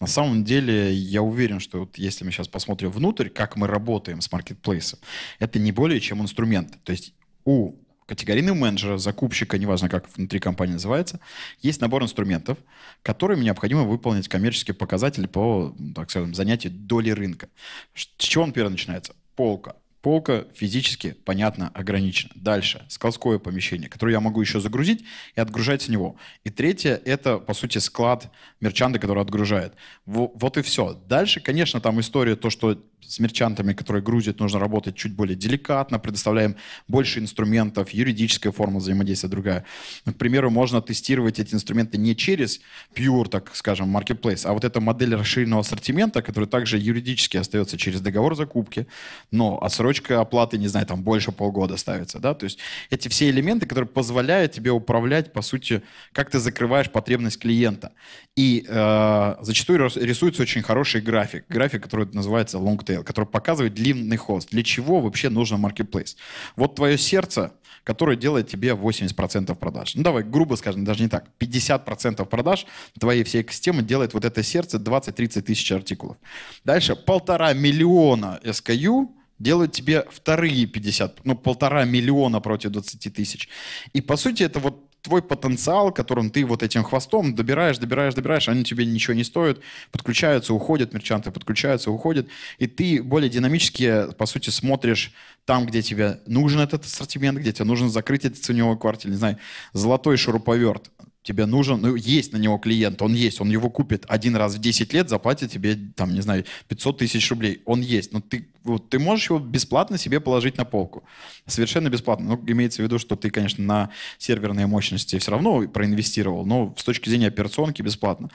[0.00, 4.20] На самом деле, я уверен, что вот если мы сейчас посмотрим внутрь, как мы работаем
[4.20, 4.98] с Marketplace,
[5.38, 6.82] это не более чем инструмент.
[6.82, 11.20] То есть у категорийного менеджера, закупщика, неважно как внутри компании называется,
[11.60, 12.58] есть набор инструментов,
[13.02, 17.48] которыми необходимо выполнить коммерческие показатели по, так скажем, занятию доли рынка.
[17.94, 19.14] С чего он первый начинается?
[19.34, 22.30] Полка, Полка физически, понятно, ограничена.
[22.36, 25.02] Дальше, складское помещение, которое я могу еще загрузить
[25.34, 26.14] и отгружать с него.
[26.44, 29.74] И третье, это, по сути, склад мерчанта, который отгружает.
[30.04, 30.96] Вот и все.
[31.08, 35.98] Дальше, конечно, там история, то, что с мерчантами, которые грузят, нужно работать чуть более деликатно,
[35.98, 36.56] предоставляем
[36.88, 39.64] больше инструментов, юридическая форма взаимодействия другая.
[40.04, 42.60] К примеру, можно тестировать эти инструменты не через
[42.94, 48.00] pure, так скажем, marketplace, а вот эта модель расширенного ассортимента, которая также юридически остается через
[48.00, 48.86] договор закупки,
[49.30, 49.62] но
[49.96, 52.58] отсрочка оплаты, не знаю, там больше полгода ставится, да, то есть
[52.90, 55.82] эти все элементы, которые позволяют тебе управлять, по сути,
[56.12, 57.92] как ты закрываешь потребность клиента.
[58.36, 64.16] И э, зачастую рисуется очень хороший график, график, который называется long tail, который показывает длинный
[64.16, 64.50] хост.
[64.50, 66.16] Для чего вообще нужен marketplace?
[66.56, 67.52] Вот твое сердце,
[67.84, 69.94] которое делает тебе 80% продаж.
[69.94, 71.24] Ну давай, грубо скажем, даже не так.
[71.40, 72.66] 50% продаж
[72.98, 76.16] твоей всей экосистемы делает вот это сердце 20-30 тысяч артикулов.
[76.64, 83.48] Дальше полтора миллиона SKU делают тебе вторые 50, ну полтора миллиона против 20 тысяч.
[83.92, 88.48] И по сути это вот твой потенциал, которым ты вот этим хвостом добираешь, добираешь, добираешь,
[88.48, 89.60] они тебе ничего не стоят,
[89.92, 92.26] подключаются, уходят, мерчанты подключаются, уходят,
[92.58, 95.12] и ты более динамически, по сути, смотришь
[95.44, 99.38] там, где тебе нужен этот ассортимент, где тебе нужно закрыть этот ценевой квартал, не знаю,
[99.72, 100.90] золотой шуруповерт,
[101.26, 104.58] тебе нужен, ну, есть на него клиент, он есть, он его купит один раз в
[104.58, 107.62] 10 лет, заплатит тебе, там, не знаю, 500 тысяч рублей.
[107.64, 111.04] Он есть, но ты, вот, ты можешь его бесплатно себе положить на полку.
[111.46, 112.36] Совершенно бесплатно.
[112.36, 116.84] Ну, имеется в виду, что ты, конечно, на серверные мощности все равно проинвестировал, но с
[116.84, 118.30] точки зрения операционки бесплатно.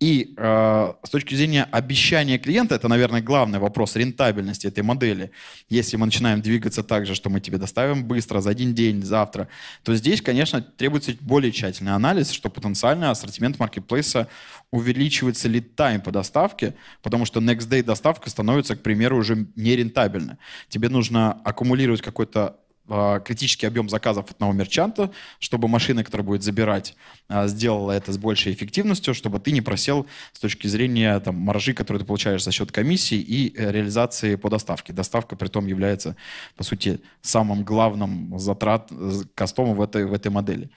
[0.00, 5.30] И э, с точки зрения обещания клиента, это, наверное, главный вопрос рентабельности этой модели.
[5.68, 9.48] Если мы начинаем двигаться так же, что мы тебе доставим быстро, за один день, завтра,
[9.82, 14.28] то здесь, конечно, требуется более тщательный анализ, что потенциально ассортимент маркетплейса
[14.74, 20.34] увеличивается ли тайм по доставке, потому что next day доставка становится, к примеру, уже нерентабельной.
[20.68, 26.96] Тебе нужно аккумулировать какой-то критический объем заказов одного мерчанта, чтобы машина, которая будет забирать,
[27.28, 31.72] а, сделала это с большей эффективностью, чтобы ты не просел с точки зрения там, маржи,
[31.72, 34.92] которые ты получаешь за счет комиссии и э, реализации по доставке.
[34.92, 36.16] Доставка при том является,
[36.56, 40.68] по сути, самым главным затрат э, костом в этой, в этой модели.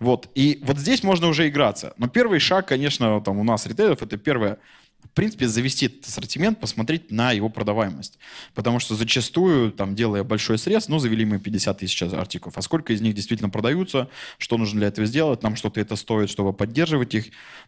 [0.00, 0.28] Вот.
[0.34, 1.94] И вот здесь можно уже играться.
[1.96, 4.58] Но первый шаг, конечно, там у нас ритейлеров, это первое–
[5.04, 8.18] в принципе, завести этот ассортимент, посмотреть на его продаваемость.
[8.54, 12.56] Потому что зачастую, там, делая большой срез, ну, завели мы 50 тысяч артикулов.
[12.56, 16.30] А сколько из них действительно продаются, что нужно для этого сделать, нам что-то это стоит,
[16.30, 17.26] чтобы поддерживать их,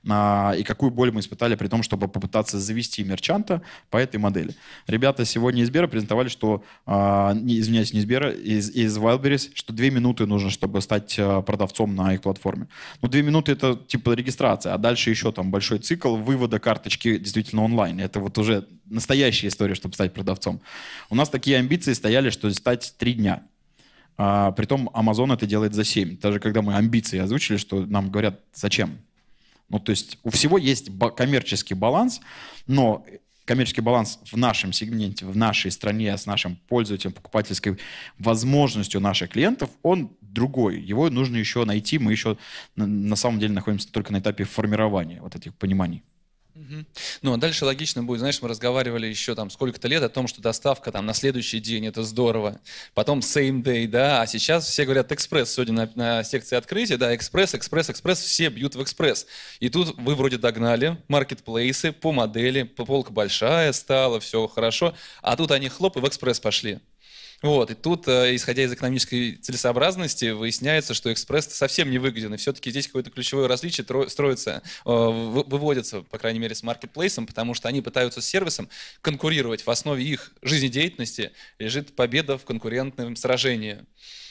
[0.08, 4.54] а, и какую боль мы испытали при том, чтобы попытаться завести мерчанта по этой модели.
[4.86, 9.50] Ребята сегодня из Сбера презентовали, что, а, не, извиняюсь, не из Сбера, из, из Wildberries,
[9.54, 12.68] что две минуты нужно, чтобы стать а, продавцом на их платформе.
[13.02, 17.64] Ну, две минуты это типа регистрация, а дальше еще там большой цикл вывода карточки действительно
[17.64, 17.98] онлайн.
[17.98, 20.60] Это вот уже настоящая история, чтобы стать продавцом.
[21.10, 23.42] У нас такие амбиции стояли, что стать три дня.
[24.16, 26.18] А, притом Amazon это делает за 7.
[26.18, 28.98] Даже когда мы амбиции озвучили, что нам говорят, зачем?
[29.68, 32.20] Ну, то есть у всего есть коммерческий баланс,
[32.66, 33.04] но
[33.44, 37.78] коммерческий баланс в нашем сегменте, в нашей стране, с нашим пользователем, покупательской
[38.18, 40.80] возможностью наших клиентов, он другой.
[40.80, 41.98] Его нужно еще найти.
[41.98, 42.37] Мы еще
[42.76, 46.02] на самом деле находимся только на этапе формирования вот этих пониманий.
[47.22, 50.40] Ну, а дальше логично будет, знаешь, мы разговаривали еще там сколько-то лет о том, что
[50.40, 52.60] доставка там на следующий день, это здорово.
[52.94, 55.52] Потом same day, да, а сейчас все говорят экспресс.
[55.52, 59.26] Сегодня на, на секции открытия, да, экспресс, экспресс, экспресс, все бьют в экспресс.
[59.58, 65.36] И тут вы вроде догнали маркетплейсы по модели, по полка большая стала, все хорошо, а
[65.36, 66.80] тут они хлоп и в экспресс пошли.
[67.44, 72.38] Вот, и тут, э, исходя из экономической целесообразности, выясняется, что экспресс совсем не выгоден, и
[72.38, 77.68] все-таки здесь какое-то ключевое различие строится, э, выводится, по крайней мере, с маркетплейсом, потому что
[77.68, 78.70] они пытаются с сервисом
[79.02, 79.66] конкурировать.
[79.66, 83.85] В основе их жизнедеятельности лежит победа в конкурентном сражении.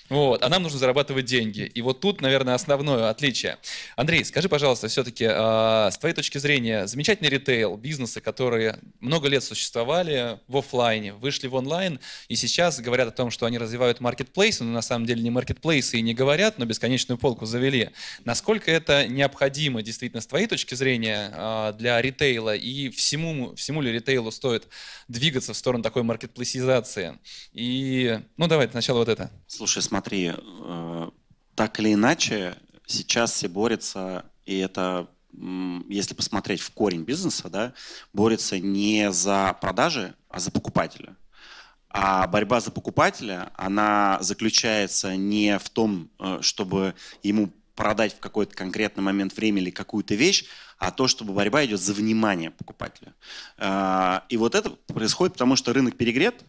[0.10, 1.62] Вот, а нам нужно зарабатывать деньги.
[1.62, 3.58] И вот тут, наверное, основное отличие.
[3.96, 9.44] Андрей, скажи, пожалуйста, все-таки, э, с твоей точки зрения, замечательный ритейл, бизнесы, которые много лет
[9.44, 14.66] существовали в офлайне, вышли в онлайн, и сейчас говорят о том, что они развивают маркетплейсы,
[14.66, 17.92] но на самом деле не маркетплейсы и не говорят, но бесконечную полку завели.
[18.26, 23.92] Насколько это необходимо действительно с твоей точки зрения э, для ритейла, и всему, всему ли
[23.92, 24.68] ритейлу стоит
[25.08, 27.20] двигаться в сторону такой маркетплейсизации?
[27.54, 29.32] И, ну давай, сначала вот это.
[29.48, 31.10] Слушай, смотри, э,
[31.54, 32.56] так или иначе,
[32.88, 35.08] сейчас все борются, и это,
[35.88, 37.74] если посмотреть в корень бизнеса, да,
[38.12, 41.16] борются не за продажи, а за покупателя.
[41.90, 48.56] А борьба за покупателя, она заключается не в том, э, чтобы ему продать в какой-то
[48.56, 50.46] конкретный момент времени или какую-то вещь,
[50.80, 53.14] а то, чтобы борьба идет за внимание покупателя.
[53.60, 56.44] Э, и вот это происходит потому, что рынок перегрет,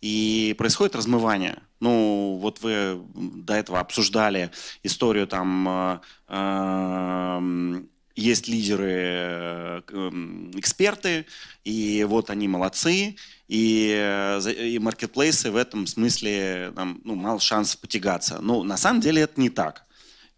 [0.00, 1.58] и происходит размывание.
[1.80, 4.50] Ну, вот вы до этого обсуждали
[4.82, 7.82] историю там э, э,
[8.16, 9.80] есть лидеры, э,
[10.54, 11.26] эксперты,
[11.64, 13.16] и вот они молодцы,
[13.48, 18.40] и, и маркетплейсы в этом смысле там, ну, мало шансов потягаться.
[18.40, 19.84] Но на самом деле это не так.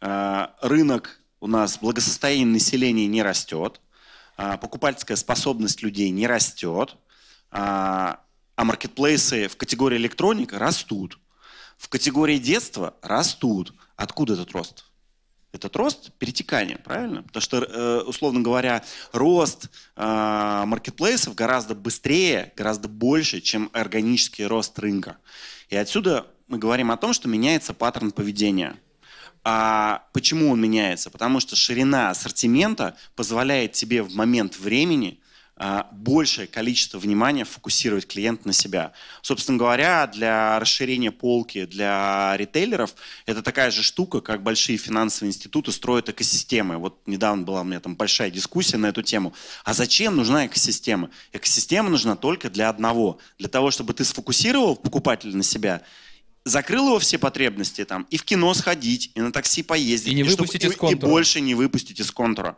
[0.00, 3.80] Рынок у нас, благосостояние населения не растет,
[4.36, 6.96] покупательская способность людей не растет,
[8.56, 11.18] а маркетплейсы в категории электроника растут.
[11.78, 13.74] В категории детства растут.
[13.96, 14.84] Откуда этот рост?
[15.52, 17.22] Этот рост перетекание, правильно?
[17.22, 24.78] Потому что, э, условно говоря, рост э, маркетплейсов гораздо быстрее, гораздо больше, чем органический рост
[24.78, 25.18] рынка.
[25.68, 28.76] И отсюда мы говорим о том, что меняется паттерн поведения.
[29.44, 31.10] А почему он меняется?
[31.10, 35.20] Потому что ширина ассортимента позволяет тебе в момент времени
[35.92, 38.92] большее количество внимания фокусировать клиент на себя.
[39.20, 42.94] Собственно говоря, для расширения полки для ритейлеров
[43.26, 46.78] это такая же штука, как большие финансовые институты строят экосистемы.
[46.78, 49.34] Вот недавно была у меня там большая дискуссия на эту тему.
[49.64, 51.10] А зачем нужна экосистема?
[51.32, 53.18] Экосистема нужна только для одного.
[53.38, 55.82] Для того, чтобы ты сфокусировал покупателя на себя
[56.44, 60.22] закрыл его все потребности там, и в кино сходить, и на такси поездить, и, не
[60.22, 60.96] и, выпустить чтобы, из контура.
[60.96, 62.56] и, и больше не выпустить из контура.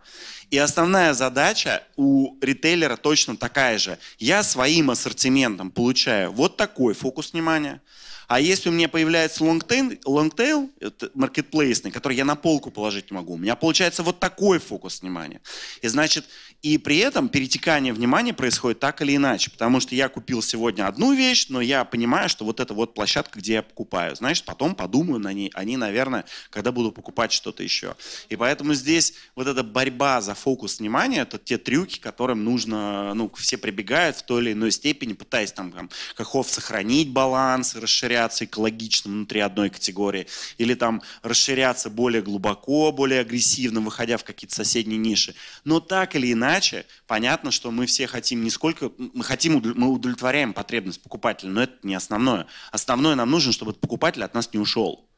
[0.51, 3.99] И основная задача у ритейлера точно такая же.
[4.19, 7.83] Я своим ассортиментом получаю вот такой фокус внимания,
[8.27, 10.71] а если у меня появляется long tail, long tail
[11.15, 15.41] маркетплейсный, который я на полку положить не могу, у меня получается вот такой фокус внимания.
[15.83, 16.25] И значит,
[16.65, 21.13] и при этом перетекание внимания происходит так или иначе, потому что я купил сегодня одну
[21.13, 24.17] вещь, но я понимаю, что вот это вот площадка, где я покупаю.
[24.17, 27.97] Значит, потом подумаю на ней, они, наверное, когда буду покупать что-то еще.
[28.31, 33.31] И поэтому здесь вот эта борьба за фокус внимания, это те трюки, которым нужно, ну,
[33.37, 39.11] все прибегают в той или иной степени, пытаясь там, там каков сохранить баланс, расширяться экологично
[39.11, 45.35] внутри одной категории, или там расширяться более глубоко, более агрессивно, выходя в какие-то соседние ниши.
[45.65, 49.89] Но так или иначе, иначе, понятно, что мы все хотим не сколько, мы хотим, мы
[49.89, 52.47] удовлетворяем потребность покупателя, но это не основное.
[52.71, 55.09] Основное нам нужно, чтобы покупатель от нас не ушел.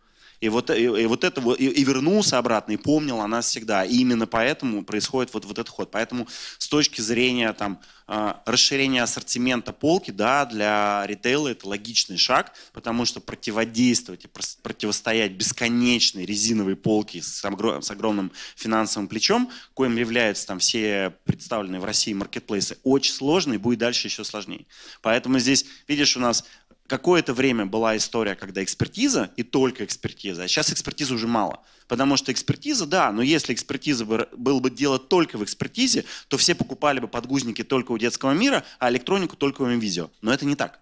[0.40, 3.84] И вот, и, и вот это и, и вернулся обратно, и помнил о нас всегда.
[3.84, 5.90] И именно поэтому происходит вот, вот этот ход.
[5.90, 12.52] Поэтому с точки зрения там, а, расширения ассортимента полки, да, для ритейла это логичный шаг,
[12.72, 14.28] потому что противодействовать и
[14.62, 21.84] противостоять бесконечной резиновой полке с, с огромным финансовым плечом, коим являются там все представленные в
[21.84, 24.66] России маркетплейсы, очень сложно и будет дальше еще сложнее.
[25.02, 26.44] Поэтому здесь, видишь, у нас
[26.86, 31.62] какое-то время была история, когда экспертиза и только экспертиза, а сейчас экспертизы уже мало.
[31.88, 36.36] Потому что экспертиза, да, но если экспертиза бы, было бы дело только в экспертизе, то
[36.36, 40.10] все покупали бы подгузники только у детского мира, а электронику только у видео.
[40.20, 40.80] Но это не так.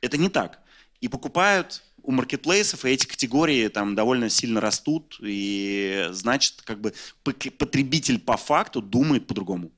[0.00, 0.60] Это не так.
[1.00, 6.94] И покупают у маркетплейсов, и эти категории там довольно сильно растут, и значит, как бы
[7.22, 9.70] потребитель по факту думает по-другому.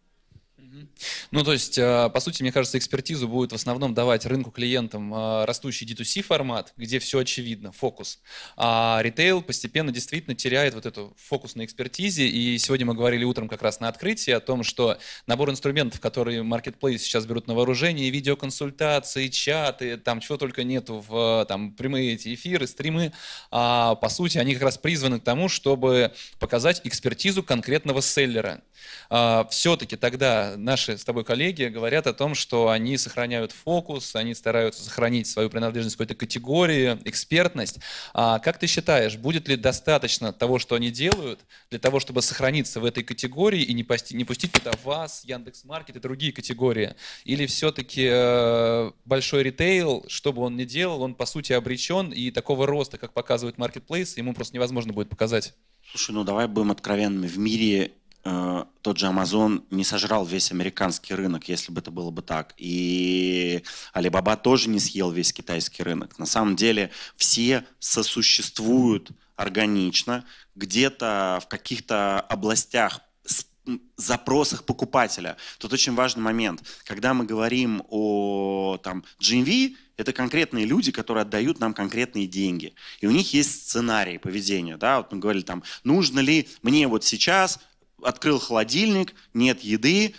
[1.31, 5.13] Ну, то есть, э, по сути, мне кажется, экспертизу будет в основном давать рынку клиентам
[5.15, 8.21] э, растущий D2C формат, где все очевидно, фокус.
[8.57, 12.27] А ритейл постепенно действительно теряет вот эту фокус на экспертизе.
[12.27, 16.43] И сегодня мы говорили утром как раз на открытии о том, что набор инструментов, которые
[16.43, 22.35] Marketplace сейчас берут на вооружение, видеоконсультации, чаты, там чего только нету в там, прямые эти
[22.35, 23.13] эфиры, стримы,
[23.51, 28.63] а, по сути, они как раз призваны к тому, чтобы показать экспертизу конкретного селлера.
[29.11, 34.35] А, все-таки тогда наши с тобой коллеги говорят о том, что они сохраняют фокус, они
[34.35, 37.79] стараются сохранить свою принадлежность к какой-то категории, экспертность.
[38.15, 42.81] А как ты считаешь, будет ли достаточно того, что они делают, для того, чтобы сохраниться
[42.81, 46.95] в этой категории и не, пусти, не пустить туда вас, Яндекс.Маркет и другие категории?
[47.25, 52.31] Или все-таки э, большой ритейл, что бы он ни делал, он по сути обречен, и
[52.31, 55.55] такого роста, как показывает Marketplace, ему просто невозможно будет показать?
[55.91, 57.27] Слушай, ну давай будем откровенными.
[57.27, 57.93] В мире
[58.25, 62.55] э, тот же Amazon не сожрал весь американский рынок, если бы это было бы так.
[62.57, 63.63] И
[63.95, 66.19] Alibaba тоже не съел весь китайский рынок.
[66.19, 73.01] На самом деле все сосуществуют органично, где-то в каких-то областях
[73.97, 75.37] запросах покупателя.
[75.59, 76.63] Тут очень важный момент.
[76.85, 82.75] Когда мы говорим о там, GMV, это конкретные люди, которые отдают нам конкретные деньги.
[83.01, 84.77] И у них есть сценарий поведения.
[84.77, 84.99] Да?
[84.99, 87.61] Вот мы говорили, там, нужно ли мне вот сейчас,
[88.03, 90.15] открыл холодильник, нет еды,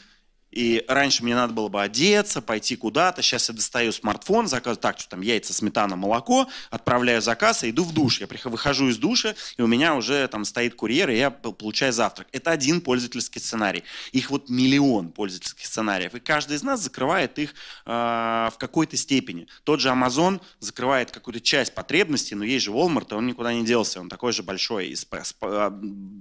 [0.54, 3.22] и раньше мне надо было бы одеться, пойти куда-то.
[3.22, 7.84] Сейчас я достаю смартфон, заказываю, так, что там яйца, сметана, молоко, отправляю заказ и иду
[7.84, 8.22] в душ.
[8.22, 12.28] Я выхожу из душа, и у меня уже там стоит курьер, и я получаю завтрак.
[12.32, 13.84] Это один пользовательский сценарий.
[14.12, 16.14] Их вот миллион пользовательских сценариев.
[16.14, 19.48] И каждый из нас закрывает их э, в какой-то степени.
[19.64, 24.00] Тот же Amazon закрывает какую-то часть потребностей, но есть же Walmart, он никуда не делся,
[24.00, 24.88] он такой же большой.
[24.88, 24.98] И
[25.42, 25.68] а,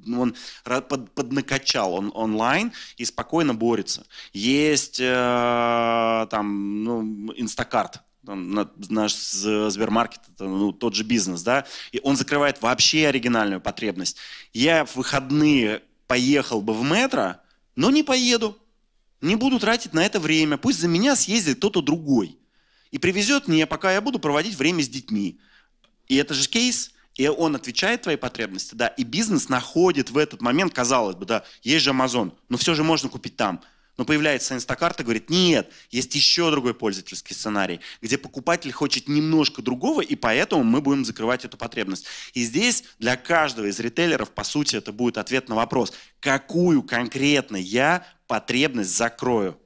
[0.07, 4.07] он под, поднакачал он онлайн и спокойно борется.
[4.33, 12.62] Есть э, там, ну, Инстакарт, наш Сбермаркет, ну, тот же бизнес, да, и он закрывает
[12.62, 14.16] вообще оригинальную потребность.
[14.53, 17.37] Я в выходные поехал бы в метро,
[17.75, 18.59] но не поеду,
[19.20, 22.39] не буду тратить на это время, пусть за меня съездит кто-то другой
[22.91, 25.41] и привезет мне, пока я буду проводить время с детьми.
[26.09, 30.43] И это же кейс, и он отвечает твои потребности, да, и бизнес находит в этот
[30.43, 33.62] момент, казалось бы, да, есть же Amazon, но все же можно купить там.
[33.99, 39.61] Но появляется Инстакарт и говорит, нет, есть еще другой пользовательский сценарий, где покупатель хочет немножко
[39.61, 42.07] другого, и поэтому мы будем закрывать эту потребность.
[42.32, 47.57] И здесь для каждого из ритейлеров, по сути, это будет ответ на вопрос, какую конкретно
[47.57, 49.59] я потребность закрою.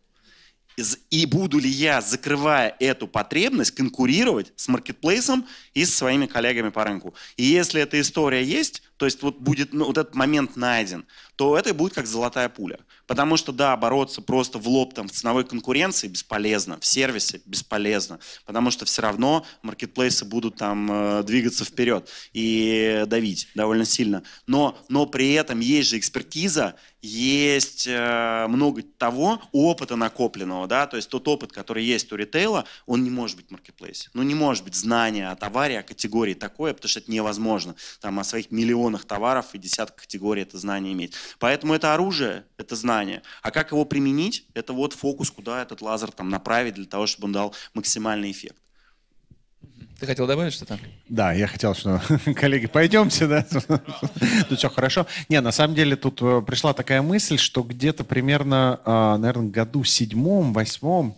[1.09, 6.85] И буду ли я, закрывая эту потребность, конкурировать с маркетплейсом и со своими коллегами по
[6.85, 7.15] рынку.
[7.37, 11.57] И если эта история есть, то есть вот будет ну, вот этот момент найден, то
[11.57, 12.79] это будет как золотая пуля.
[13.07, 18.19] Потому что, да, бороться просто в лоб там, в ценовой конкуренции бесполезно, в сервисе бесполезно,
[18.47, 24.23] потому что все равно маркетплейсы будут там э, двигаться вперед и давить довольно сильно.
[24.47, 30.97] Но, но при этом есть же экспертиза, есть э, много того опыта накопленного, да, то
[30.97, 34.11] есть тот опыт, который есть у ритейла, он не может быть в маркетплейсе.
[34.15, 37.77] Ну, не может быть знания о товаре, о категории такое, потому что это невозможно.
[38.01, 41.15] Там о своих миллионах товаров и десятках категорий это знание иметь.
[41.39, 43.23] Поэтому это оружие, это знание.
[43.43, 47.27] А как его применить, это вот фокус, куда этот лазер там направить для того, чтобы
[47.27, 48.57] он дал максимальный эффект.
[49.99, 50.79] Ты хотел добавить что-то?
[51.09, 52.03] Да, я хотел, что,
[52.37, 53.47] коллеги, пойдемте, да?
[54.51, 55.07] Ну что, хорошо.
[55.31, 59.85] Не, на самом деле тут э, пришла такая мысль, что где-то примерно, а, наверное, году
[59.85, 61.17] седьмом, восьмом,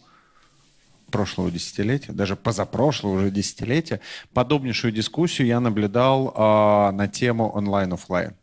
[1.11, 4.01] прошлого десятилетия, даже позапрошлого уже десятилетия,
[4.33, 8.35] подобнейшую дискуссию я наблюдал э, на тему онлайн-офлайн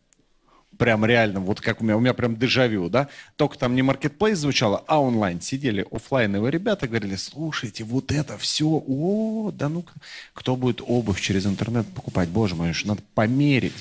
[0.77, 4.37] прям реально, вот как у меня, у меня прям дежавю, да, только там не маркетплейс
[4.37, 5.41] звучало, а онлайн.
[5.41, 9.85] Сидели офлайновые ребята, говорили, слушайте, вот это все, о, да ну
[10.33, 13.73] кто будет обувь через интернет покупать, боже мой, надо померить.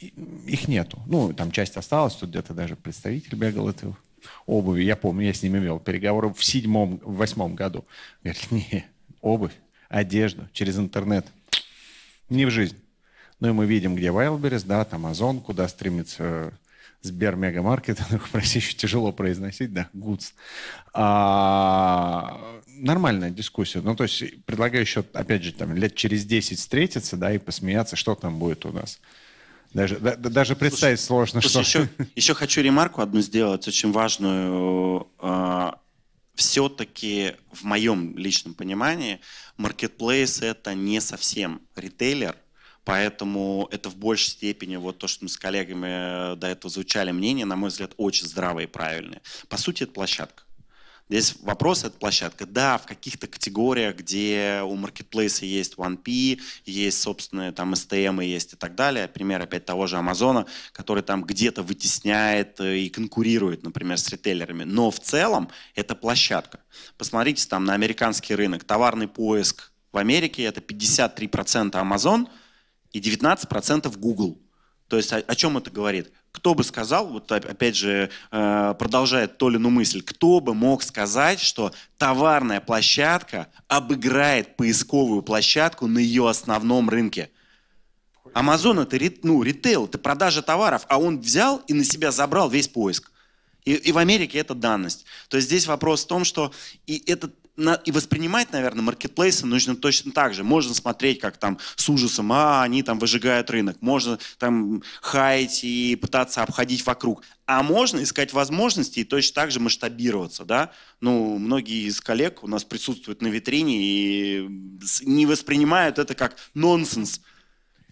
[0.00, 0.98] Их нету.
[1.06, 3.94] Ну, там часть осталась, тут где-то даже представитель бегал этой
[4.46, 4.82] обуви.
[4.82, 7.84] Я помню, я с ними вел переговоры в седьмом, в восьмом году.
[8.22, 8.86] Говорят, не,
[9.20, 9.54] обувь,
[9.88, 11.26] одежду через интернет.
[12.28, 12.76] Не в жизнь.
[13.40, 16.52] Ну и мы видим, где Wildberries, да, там Озон, куда стремится
[17.02, 17.98] Сбер Мегамаркет,
[18.32, 20.32] прости, еще тяжело произносить, да, Goods.
[20.94, 23.80] А, нормальная дискуссия.
[23.80, 27.96] Ну, то есть предлагаю еще, опять же, там, лет через 10 встретиться, да, и посмеяться,
[27.96, 29.00] что там будет у нас.
[29.74, 31.80] Даже, да, даже представить слушай, сложно, слушай, что...
[31.80, 35.08] Еще, еще хочу ремарку одну сделать, очень важную.
[35.18, 35.78] А,
[36.34, 39.20] Все-таки, в моем личном понимании,
[39.56, 42.36] маркетплейс— это не совсем ритейлер,
[42.84, 47.12] Поэтому это в большей степени вот то, что мы с коллегами э, до этого звучали
[47.12, 49.22] мнение, на мой взгляд, очень здравое и правильное.
[49.48, 50.41] По сути, это площадка.
[51.12, 52.46] Здесь вопрос, это площадка.
[52.46, 58.56] Да, в каких-то категориях, где у маркетплейса есть 1P, есть собственные там STM есть и
[58.56, 59.08] так далее.
[59.08, 64.64] Пример опять того же Амазона, который там где-то вытесняет э, и конкурирует, например, с ритейлерами.
[64.64, 66.60] Но в целом это площадка.
[66.96, 68.64] Посмотрите там на американский рынок.
[68.64, 72.26] Товарный поиск в Америке это 53% Amazon–
[72.92, 74.38] и 19% Google.
[74.88, 76.12] То есть о, о чем это говорит?
[76.32, 81.72] Кто бы сказал, вот опять же, э, продолжает Толину мысль, кто бы мог сказать, что
[81.98, 87.30] товарная площадка обыграет поисковую площадку на ее основном рынке?
[88.32, 92.68] Амазон это ну, ритейл, это продажа товаров, а он взял и на себя забрал весь
[92.68, 93.12] поиск.
[93.64, 95.04] И, и в Америке это данность.
[95.28, 96.52] То есть здесь вопрос в том, что
[96.86, 100.42] и этот и воспринимать, наверное, маркетплейсы нужно точно так же.
[100.42, 103.76] Можно смотреть, как там с ужасом, а, они там выжигают рынок.
[103.80, 107.22] Можно там хаять и пытаться обходить вокруг.
[107.44, 110.70] А можно искать возможности и точно так же масштабироваться, да.
[111.00, 114.48] Ну, многие из коллег у нас присутствуют на витрине и
[115.02, 117.20] не воспринимают это как нонсенс.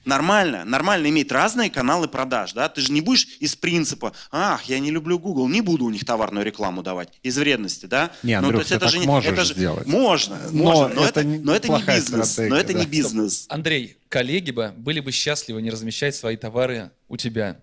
[0.04, 4.78] Нормально, нормально иметь разные каналы продаж, да, ты же не будешь из принципа, ах, я
[4.78, 8.10] не люблю Google, не буду у них товарную рекламу давать, из вредности, да.
[8.22, 9.86] Не, Андрюх, ну, то есть это же не, можешь это же, сделать.
[9.86, 12.78] Можно, но можно, но, это, это, но это не бизнес, но это да.
[12.78, 13.46] не бизнес.
[13.48, 17.60] Андрей, коллеги бы были бы счастливы не размещать свои товары у тебя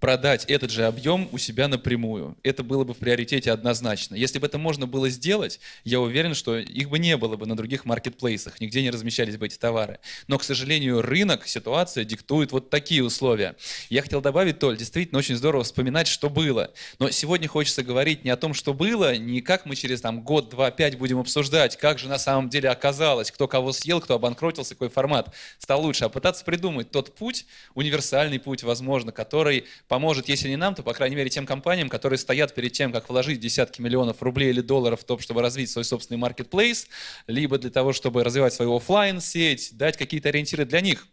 [0.00, 2.36] продать этот же объем у себя напрямую.
[2.42, 4.14] Это было бы в приоритете однозначно.
[4.14, 7.56] Если бы это можно было сделать, я уверен, что их бы не было бы на
[7.56, 10.00] других маркетплейсах, нигде не размещались бы эти товары.
[10.26, 13.56] Но, к сожалению, рынок, ситуация диктует вот такие условия.
[13.88, 16.72] Я хотел добавить, Толь, действительно очень здорово вспоминать, что было.
[16.98, 20.50] Но сегодня хочется говорить не о том, что было, не как мы через там, год,
[20.50, 24.74] два, пять будем обсуждать, как же на самом деле оказалось, кто кого съел, кто обанкротился,
[24.74, 30.48] какой формат стал лучше, а пытаться придумать тот путь, универсальный путь, возможно, который поможет, если
[30.48, 33.80] не нам, то, по крайней мере, тем компаниям, которые стоят перед тем, как вложить десятки
[33.80, 36.88] миллионов рублей или долларов в то, чтобы развить свой собственный маркетплейс,
[37.26, 41.06] либо для того, чтобы развивать свою офлайн сеть дать какие-то ориентиры для них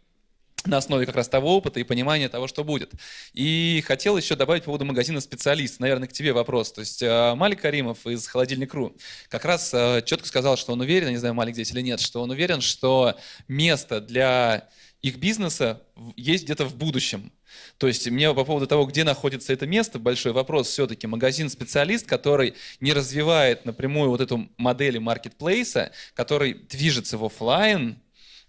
[0.66, 2.92] на основе как раз того опыта и понимания того, что будет.
[3.32, 5.80] И хотел еще добавить по поводу магазина специалист.
[5.80, 6.72] Наверное, к тебе вопрос.
[6.72, 8.96] То есть э, Малик Каримов из Холодильник.ру
[9.28, 12.22] как раз э, четко сказал, что он уверен, не знаю, Малик здесь или нет, что
[12.22, 13.16] он уверен, что
[13.48, 14.68] место для
[15.02, 15.82] их бизнеса
[16.16, 17.32] есть где-то в будущем.
[17.76, 21.06] То есть мне по поводу того, где находится это место, большой вопрос все-таки.
[21.06, 28.00] Магазин-специалист, который не развивает напрямую вот эту модель маркетплейса, который движется в офлайн,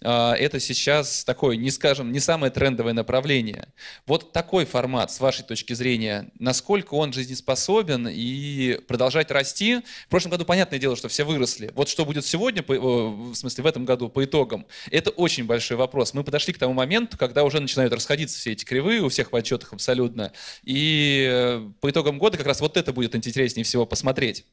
[0.03, 3.69] это сейчас такое, не скажем, не самое трендовое направление.
[4.05, 9.81] Вот такой формат, с вашей точки зрения, насколько он жизнеспособен и продолжать расти?
[10.05, 11.71] В прошлом году, понятное дело, что все выросли.
[11.75, 16.13] Вот что будет сегодня, в смысле в этом году, по итогам, это очень большой вопрос.
[16.13, 19.35] Мы подошли к тому моменту, когда уже начинают расходиться все эти кривые у всех в
[19.35, 20.31] отчетах абсолютно.
[20.63, 24.45] И э, по итогам года как раз вот это будет интереснее всего посмотреть.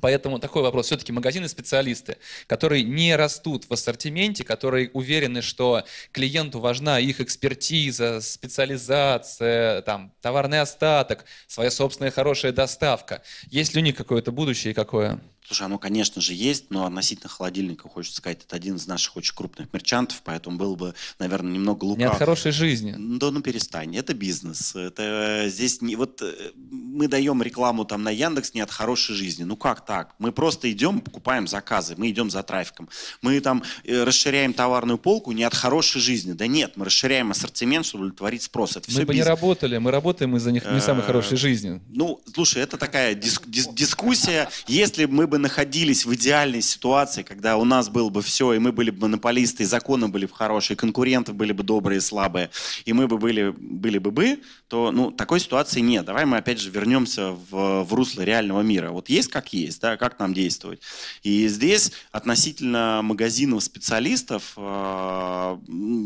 [0.00, 0.86] Поэтому такой вопрос.
[0.86, 9.82] Все-таки магазины-специалисты, которые не растут в ассортименте, которые уверены, что клиенту важна их экспертиза, специализация,
[9.82, 13.22] там, товарный остаток, своя собственная хорошая доставка.
[13.48, 15.20] Есть ли у них какое-то будущее и какое?
[15.46, 19.34] Слушай, оно, конечно же, есть, но относительно холодильника, хочется сказать, это один из наших очень
[19.34, 21.98] крупных мерчантов, поэтому было бы, наверное, немного лукаво.
[21.98, 22.94] Не от хорошей жизни.
[22.96, 24.74] Да ну перестань, это бизнес.
[24.74, 25.94] Это здесь не...
[25.96, 29.44] Вот э, мы даем рекламу там на Яндекс не от хорошей жизни.
[29.44, 30.14] Ну как так?
[30.18, 32.88] Мы просто идем, покупаем заказы, мы идем за трафиком.
[33.22, 36.32] Мы там э, расширяем товарную полку не от хорошей жизни.
[36.32, 38.76] Да нет, мы расширяем ассортимент, чтобы удовлетворить спрос.
[38.76, 39.16] Это мы бы бизнес.
[39.16, 41.80] не работали, мы работаем из-за них не самой Э, хорошей жизни.
[41.88, 44.48] Ну, слушай, это такая дис- дис- дискуссия.
[44.66, 48.72] Если мы бы находились в идеальной ситуации, когда у нас было бы все, и мы
[48.72, 52.50] были бы монополисты, и законы были бы хорошие, и конкуренты были бы добрые и слабые,
[52.84, 56.04] и мы бы были, были бы бы, то ну, такой ситуации нет.
[56.04, 58.90] Давай мы опять же вернемся в, в русло реального мира.
[58.90, 60.80] Вот есть как есть, да, как нам действовать.
[61.22, 65.56] И здесь относительно магазинов специалистов, э,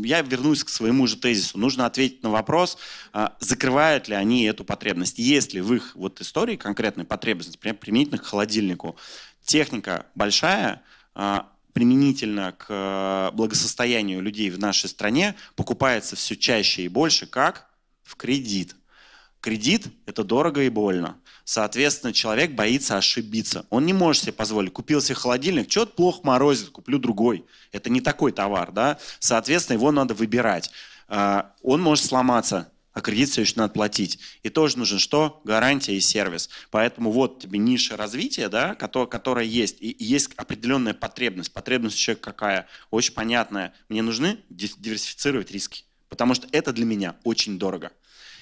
[0.05, 1.57] я вернусь к своему же тезису.
[1.57, 2.77] Нужно ответить на вопрос,
[3.13, 5.17] э, закрывают ли они эту потребность.
[5.17, 8.95] Есть ли в их вот истории конкретной потребность, например, применительно к холодильнику,
[9.43, 10.81] техника большая,
[11.13, 17.69] а, применительно к э, благосостоянию людей в нашей стране покупается все чаще и больше как
[18.03, 18.75] в кредит.
[19.39, 21.17] Кредит– это дорого и больно.
[21.43, 23.65] Соответственно, человек боится ошибиться.
[23.69, 24.71] Он не может себе позволить.
[24.71, 27.45] Купил себе холодильник, что-то плохо морозит, куплю другой.
[27.71, 28.99] Это не такой товар, да?
[29.19, 30.69] Соответственно, его надо выбирать.
[31.07, 34.19] А, Он может сломаться, а кредит все еще надо платить.
[34.43, 35.41] И тоже нужен что?
[35.43, 36.49] Гарантия и сервис.
[36.71, 39.77] Поэтому вот тебе ниша развития, да, которая, которая есть.
[39.79, 41.53] И есть определенная потребность.
[41.53, 42.67] Потребность человека какая?
[42.89, 43.73] Очень понятная.
[43.89, 45.85] Мне нужны ди- диверсифицировать риски.
[46.09, 47.91] Потому что это для меня очень дорого.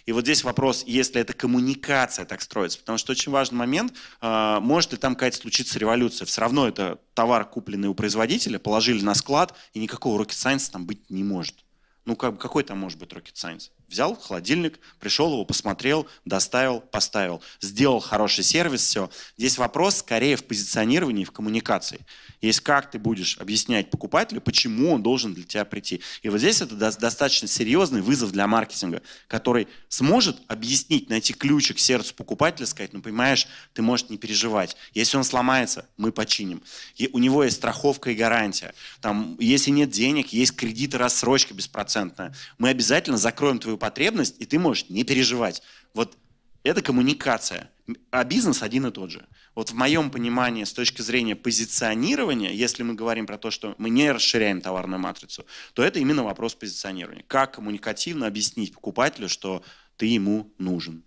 [0.06, 4.60] И вот здесь вопрос, если эта коммуникация так строится, потому что очень важный момент, а,
[4.60, 6.26] может ли там какая-то случиться революция.
[6.26, 10.88] Все равно это товар, купленный у производителя, положили на склад, и никакого rocket science там
[10.88, 11.64] быть не может.
[12.06, 13.70] Ну, как, какой там может быть rocket science?
[13.90, 17.42] Взял холодильник, пришел его, посмотрел, доставил, поставил.
[17.60, 19.10] Сделал хороший сервис, все.
[19.36, 22.06] Здесь вопрос скорее в позиционировании, в коммуникации.
[22.40, 26.02] Есть как ты будешь объяснять покупателю, почему он должен для тебя прийти.
[26.22, 31.80] И вот здесь это достаточно серьезный вызов для маркетинга, который сможет объяснить, найти ключик к
[31.80, 34.78] сердцу покупателя, сказать, ну понимаешь, ты можешь не переживать.
[34.94, 36.62] Если он сломается, мы починим.
[36.96, 38.76] И у него есть страховка и гарантия.
[39.02, 42.36] Там, если нет денег, есть кредиты, рассрочка беспроцентная.
[42.60, 45.64] Мы обязательно закроем твою потребность, и ты можешь не переживать.
[45.94, 46.18] Вот
[46.64, 47.72] это коммуникация.
[48.12, 49.26] А бизнес один и тот же.
[49.56, 53.90] Вот в моем понимании, с точки зрения позиционирования, если мы говорим про то, что мы
[53.90, 57.24] не расширяем товарную матрицу, то это именно вопрос позиционирования.
[57.28, 59.64] Как коммуникативно объяснить покупателю, что
[59.98, 61.04] ты ему нужен.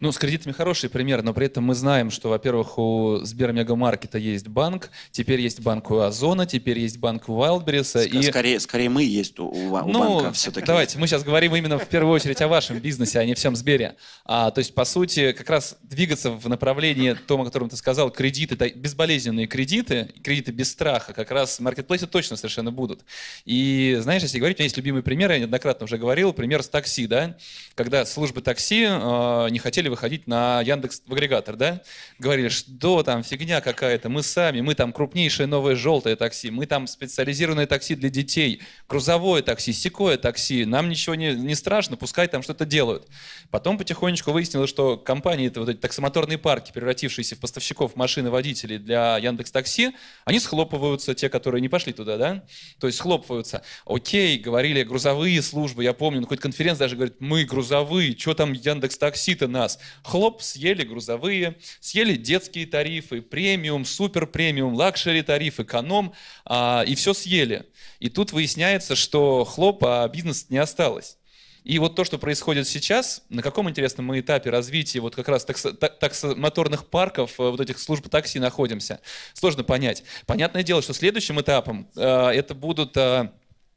[0.00, 4.48] Ну, с кредитами хороший пример, но при этом мы знаем, что, во-первых, у Сбермегамаркета есть
[4.48, 8.06] банк, теперь есть банк у Озона, теперь есть банк у Wildberries.
[8.06, 8.22] и...
[8.22, 10.66] скорее, скорее мы есть у, у, у ну, банка все-таки.
[10.66, 13.96] Давайте, мы сейчас говорим именно в первую очередь о вашем бизнесе, а не всем Сбере.
[14.24, 18.10] А, то есть, по сути, как раз двигаться в направлении том, о котором ты сказал,
[18.10, 23.04] кредиты, безболезненные кредиты, кредиты без страха, как раз маркетплейсы точно совершенно будут.
[23.44, 26.68] И, знаешь, если говорить, у меня есть любимый пример, я неоднократно уже говорил, пример с
[26.68, 27.36] такси, да,
[27.74, 31.80] когда службы такси э, не хотели выходить на Яндекс в агрегатор, да?
[32.18, 36.86] Говорили, что там фигня какая-то, мы сами, мы там крупнейшее новое желтое такси, мы там
[36.86, 42.42] специализированное такси для детей, грузовое такси, секое такси, нам ничего не, не страшно, пускай там
[42.42, 43.08] что-то делают.
[43.50, 48.30] Потом потихонечку выяснилось, что компании, это вот эти таксомоторные парки, превратившиеся в поставщиков машин и
[48.30, 49.92] водителей для Яндекс Такси,
[50.24, 52.44] они схлопываются, те, которые не пошли туда, да?
[52.78, 53.62] То есть схлопываются.
[53.86, 58.52] Окей, говорили грузовые службы, я помню, на какой-то конференции даже говорят, мы грузовые, что там
[58.52, 59.78] Яндекс Такси-то нас?
[60.02, 66.12] Хлоп, съели грузовые, съели детские тарифы, премиум, супер премиум, luxury тариф, эконом,
[66.44, 67.66] а, и все съели.
[68.00, 71.16] И тут выясняется, что хлоп, а бизнес не осталось.
[71.64, 75.44] И вот то, что происходит сейчас, на каком интересном мы этапе развития вот как раз
[75.44, 79.00] таксо, таксомоторных парков, э, вот этих служб такси находимся,
[79.32, 80.02] сложно понять.
[80.26, 83.30] Понятное дело, что следующим этапом э, это будут э,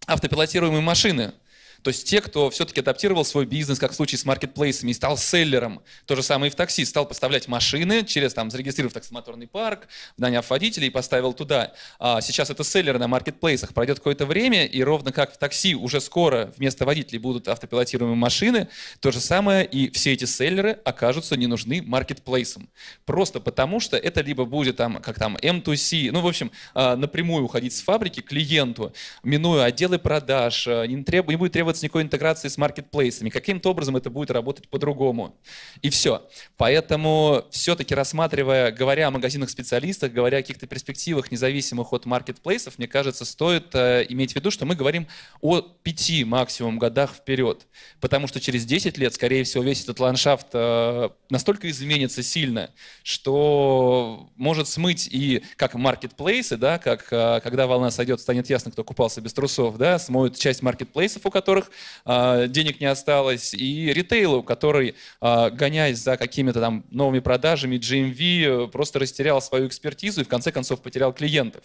[0.07, 1.33] автопилотируемые машины,
[1.81, 5.17] то есть те, кто все-таки адаптировал свой бизнес, как в случае с маркетплейсами, и стал
[5.17, 9.87] селлером, то же самое и в такси, стал поставлять машины через, там, зарегистрировав таксомоторный парк,
[10.17, 11.73] наняв водителей и поставил туда.
[11.99, 13.73] А сейчас это селлеры на маркетплейсах.
[13.73, 18.67] Пройдет какое-то время, и ровно как в такси уже скоро вместо водителей будут автопилотируемые машины,
[18.99, 22.69] то же самое и все эти селлеры окажутся не нужны маркетплейсам.
[23.05, 27.45] Просто потому, что это либо будет там, как там, M2C, ну, в общем, а, напрямую
[27.45, 31.27] уходить с фабрики клиенту, минуя отделы продаж, а, не, треб...
[31.29, 33.29] не будет требоваться требуется никакой интеграции с маркетплейсами.
[33.29, 35.35] Каким-то образом это будет работать по-другому.
[35.81, 36.27] И все.
[36.57, 43.25] Поэтому все-таки рассматривая, говоря о магазинах-специалистах, говоря о каких-то перспективах, независимых от маркетплейсов, мне кажется,
[43.25, 45.07] стоит э, иметь в виду, что мы говорим
[45.41, 47.67] о пяти максимум годах вперед.
[47.99, 52.69] Потому что через 10 лет, скорее всего, весь этот ландшафт э, настолько изменится сильно,
[53.03, 58.83] что может смыть и как маркетплейсы, да, как э, когда волна сойдет, станет ясно, кто
[58.83, 61.71] купался без трусов, да, смоют часть маркетплейсов, у которых которых
[62.05, 68.69] э, денег не осталось, и ритейлу, который, э, гоняясь за какими-то там новыми продажами, GMV,
[68.69, 71.63] просто растерял свою экспертизу и в конце концов потерял клиентов.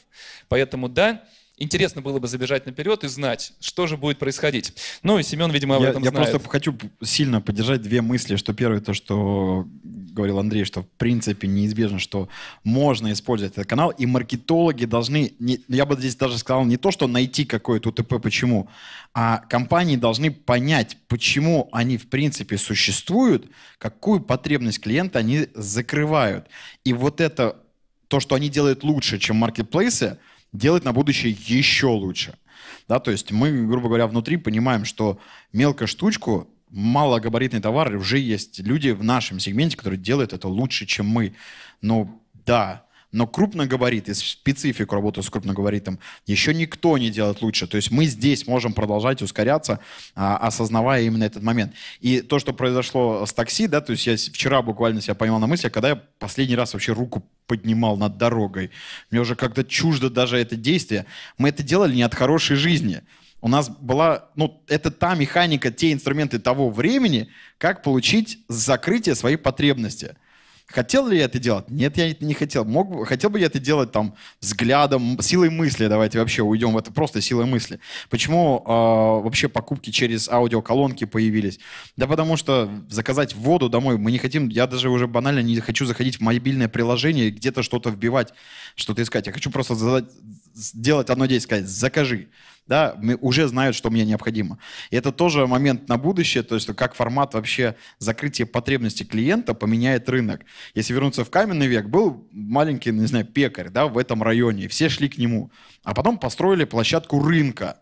[0.48, 1.22] Поэтому да,
[1.60, 4.72] интересно было бы забежать наперед и знать, что же будет происходить.
[5.02, 6.26] Ну и Семен, видимо, об я, этом я знает.
[6.26, 8.34] Я просто хочу сильно поддержать две мысли.
[8.36, 12.28] Что первое, то, что говорил Андрей, что в принципе неизбежно, что
[12.64, 16.90] можно использовать этот канал, и маркетологи должны, не, я бы здесь даже сказал, не то,
[16.90, 18.68] что найти какое-то УТП, почему,
[19.14, 23.46] а компании должны понять, почему они в принципе существуют,
[23.78, 26.46] какую потребность клиента они закрывают.
[26.84, 27.56] И вот это,
[28.08, 30.18] то, что они делают лучше, чем маркетплейсы,
[30.52, 32.34] делать на будущее еще лучше.
[32.88, 35.20] Да, то есть мы, грубо говоря, внутри понимаем, что
[35.52, 41.06] мелкую штучку, малогабаритный товар, уже есть люди в нашем сегменте, которые делают это лучше, чем
[41.06, 41.34] мы.
[41.80, 47.66] Но да, но крупногабарит специфику работы с крупногабаритом еще никто не делает лучше.
[47.66, 49.80] То есть мы здесь можем продолжать ускоряться,
[50.14, 51.72] а, осознавая именно этот момент.
[52.00, 55.46] И то, что произошло с такси, да, то есть я вчера буквально себя поймал на
[55.46, 58.70] мысли, когда я последний раз вообще руку поднимал над дорогой.
[59.10, 61.06] Мне уже как-то чуждо даже это действие.
[61.36, 63.02] Мы это делали не от хорошей жизни.
[63.42, 69.36] У нас была, ну, это та механика, те инструменты того времени, как получить закрытие своей
[69.36, 70.14] потребности.
[70.70, 71.68] Хотел ли я это делать?
[71.68, 72.64] Нет, я это не хотел.
[72.64, 75.88] Мог, хотел бы я это делать там взглядом, силой мысли.
[75.88, 77.80] Давайте вообще уйдем в это просто силой мысли.
[78.08, 81.58] Почему э, вообще покупки через аудиоколонки появились?
[81.96, 84.48] Да потому что заказать воду домой мы не хотим.
[84.48, 88.32] Я даже уже банально не хочу заходить в мобильное приложение где-то что-то вбивать,
[88.76, 89.26] что-то искать.
[89.26, 90.04] Я хочу просто задать,
[90.54, 92.28] сделать одно действие, сказать «закажи»
[92.66, 94.58] да, уже знают, что мне необходимо.
[94.90, 100.08] И это тоже момент на будущее, то есть как формат вообще закрытия потребностей клиента поменяет
[100.08, 100.42] рынок.
[100.74, 104.88] Если вернуться в каменный век, был маленький, не знаю, пекарь, да, в этом районе, все
[104.88, 105.50] шли к нему.
[105.82, 107.80] А потом построили площадку рынка.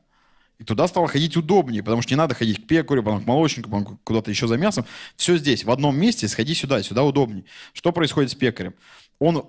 [0.59, 3.71] И туда стало ходить удобнее, потому что не надо ходить к пекарю, потом к молочнику,
[3.71, 4.87] потом куда-то еще за мясом.
[5.17, 7.45] Все здесь, в одном месте, сходи сюда, сюда удобнее.
[7.73, 8.75] Что происходит с пекарем?
[9.21, 9.47] Он,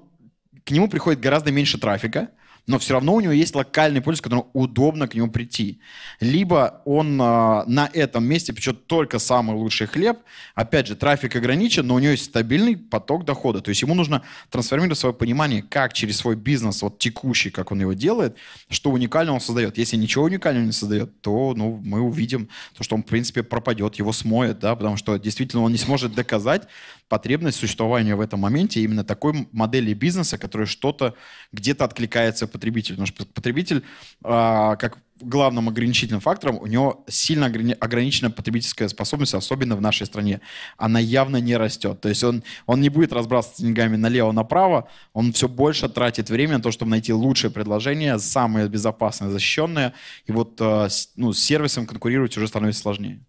[0.63, 2.29] к нему приходит гораздо меньше трафика,
[2.67, 5.79] но все равно у него есть локальный пользователь, которому удобно к нему прийти.
[6.19, 10.19] Либо он э, на этом месте печет только самый лучший хлеб.
[10.55, 13.61] Опять же, трафик ограничен, но у него есть стабильный поток дохода.
[13.61, 17.81] То есть ему нужно трансформировать свое понимание, как через свой бизнес, вот текущий, как он
[17.81, 18.37] его делает,
[18.69, 19.77] что уникального он создает.
[19.77, 23.95] Если ничего уникального не создает, то ну, мы увидим, то, что он, в принципе, пропадет,
[23.95, 26.67] его смоет, да, потому что действительно он не сможет доказать
[27.09, 31.15] потребность существования в этом моменте именно такой модели бизнеса, которая что-то
[31.51, 32.95] где-то откликается потребителю.
[32.97, 33.83] Потому что потребитель,
[34.23, 40.39] а, как главным ограничительным фактором, у него сильно ограничена потребительская способность, особенно в нашей стране.
[40.77, 41.99] Она явно не растет.
[41.99, 46.63] То есть он, он не будет разбрасываться деньгами налево-направо, он все больше тратит время на
[46.63, 49.93] то, чтобы найти лучшее предложение, самое безопасное, защищенное.
[50.25, 53.19] И вот а, ну, с сервисом конкурировать уже становится сложнее.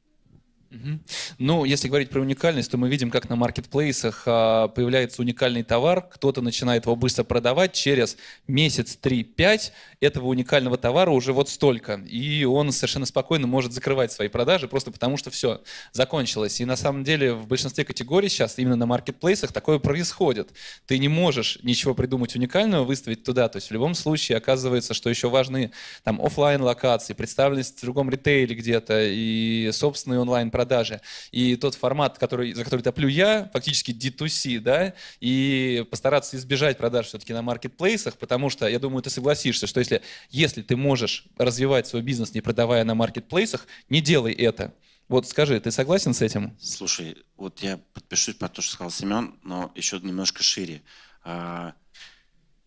[1.38, 6.02] Ну, если говорить про уникальность, то мы видим, как на маркетплейсах а, появляется уникальный товар,
[6.02, 8.16] кто-то начинает его быстро продавать, через
[8.46, 14.12] месяц, три, пять этого уникального товара уже вот столько, и он совершенно спокойно может закрывать
[14.12, 15.60] свои продажи, просто потому что все,
[15.92, 16.60] закончилось.
[16.60, 20.50] И на самом деле в большинстве категорий сейчас именно на маркетплейсах такое происходит.
[20.86, 25.10] Ты не можешь ничего придумать уникального, выставить туда, то есть в любом случае оказывается, что
[25.10, 25.72] еще важны
[26.04, 29.02] там офлайн локации представленность в другом ритейле где-то.
[29.08, 31.00] И собственный онлайн продажи.
[31.32, 37.06] И тот формат, который, за который топлю я, фактически D2C, да, и постараться избежать продаж
[37.06, 41.86] все-таки на маркетплейсах, потому что, я думаю, ты согласишься, что если, если ты можешь развивать
[41.86, 44.74] свой бизнес, не продавая на маркетплейсах, не делай это.
[45.08, 46.54] Вот скажи, ты согласен с этим?
[46.60, 50.82] Слушай, вот я подпишусь под то, что сказал Семен, но еще немножко шире.
[51.24, 51.72] А,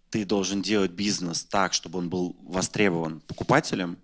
[0.09, 3.99] ты должен делать бизнес так, чтобы он был востребован покупателем,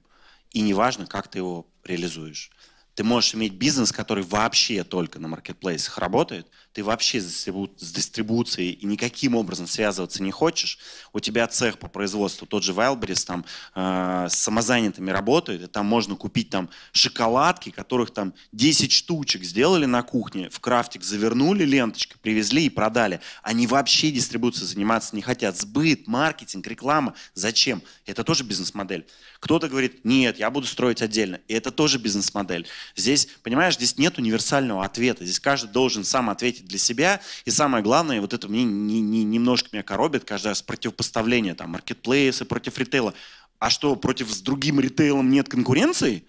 [0.52, 2.52] и неважно, как ты его реализуешь.
[3.00, 6.47] Ты можешь иметь бизнес, который вообще только на маркетплейсах работает,
[6.80, 7.44] ты вообще с
[7.92, 10.80] дистрибуцией и никаким образом связываться не хочешь,
[11.12, 13.44] у тебя цех по производству, тот же Wildberries там
[13.76, 19.84] э, с самозанятыми работает, и там можно купить там шоколадки, которых там 10 штучек сделали
[19.84, 23.20] на кухне, в крафтик завернули ленточкой, привезли и продали.
[23.44, 25.58] Они вообще дистрибуцией заниматься не хотят.
[25.58, 27.14] Сбыт, маркетинг, реклама.
[27.34, 27.82] Зачем?
[28.06, 29.06] Это тоже бизнес-модель.
[29.42, 31.42] Кто-то говорит, нет, я буду строить отдельно.
[31.50, 32.68] И это тоже бизнес-модель.
[32.96, 35.26] Здесь, понимаешь, здесь нет универсального ответа.
[35.26, 37.20] Здесь каждый должен сам ответить для себя.
[37.45, 41.72] И самое главное, вот это мне не, не, немножко меня коробит каждый раз противопоставление, там,
[41.72, 43.13] маркетплейсы против ритейла.
[43.59, 46.24] А что, против с другим ритейлом нет конкуренции?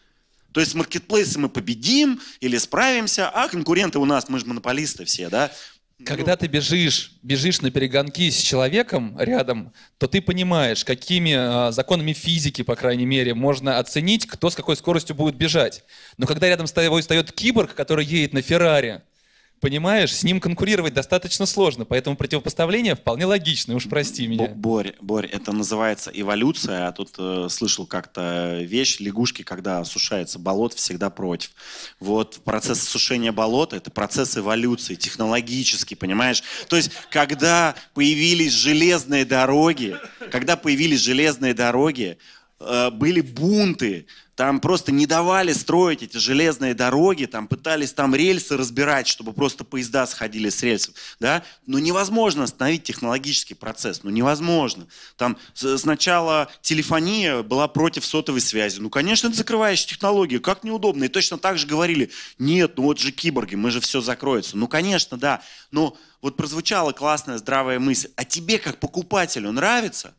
[0.52, 5.28] То есть маркетплейсы мы победим или справимся, а конкуренты у нас, мы же монополисты все,
[5.28, 5.52] да?
[6.04, 12.14] Когда ты бежишь, бежишь на перегонки с человеком рядом, то ты понимаешь, какими э, законами
[12.14, 15.84] физики, по крайней мере, можно оценить, кто с какой скоростью будет бежать.
[16.16, 19.02] Но когда рядом с тобой стоит киборг, который едет на Феррари,
[19.60, 24.48] понимаешь, с ним конкурировать достаточно сложно, поэтому противопоставление вполне логичное, уж прости меня.
[24.48, 30.74] Борь, Борь, это называется эволюция, а тут э, слышал как-то вещь, лягушки, когда сушается болот,
[30.74, 31.50] всегда против.
[32.00, 36.42] Вот процесс сушения болота– это процесс эволюции, технологический, понимаешь?
[36.68, 39.96] То есть, когда появились железные дороги,
[40.30, 42.16] когда появились железные дороги,
[42.60, 44.06] э, были бунты,
[44.40, 49.64] там просто не давали строить эти железные дороги, там пытались там рельсы разбирать, чтобы просто
[49.64, 54.86] поезда сходили с рельсов, да, но невозможно остановить технологический процесс, ну невозможно.
[55.18, 61.08] Там сначала телефония была против сотовой связи, ну конечно это закрывающая технология, как неудобно, и
[61.08, 65.18] точно так же говорили, нет, ну вот же киборги, мы же все закроется, ну конечно,
[65.18, 70.14] да, но вот прозвучала классная здравая мысль, а тебе как покупателю нравится?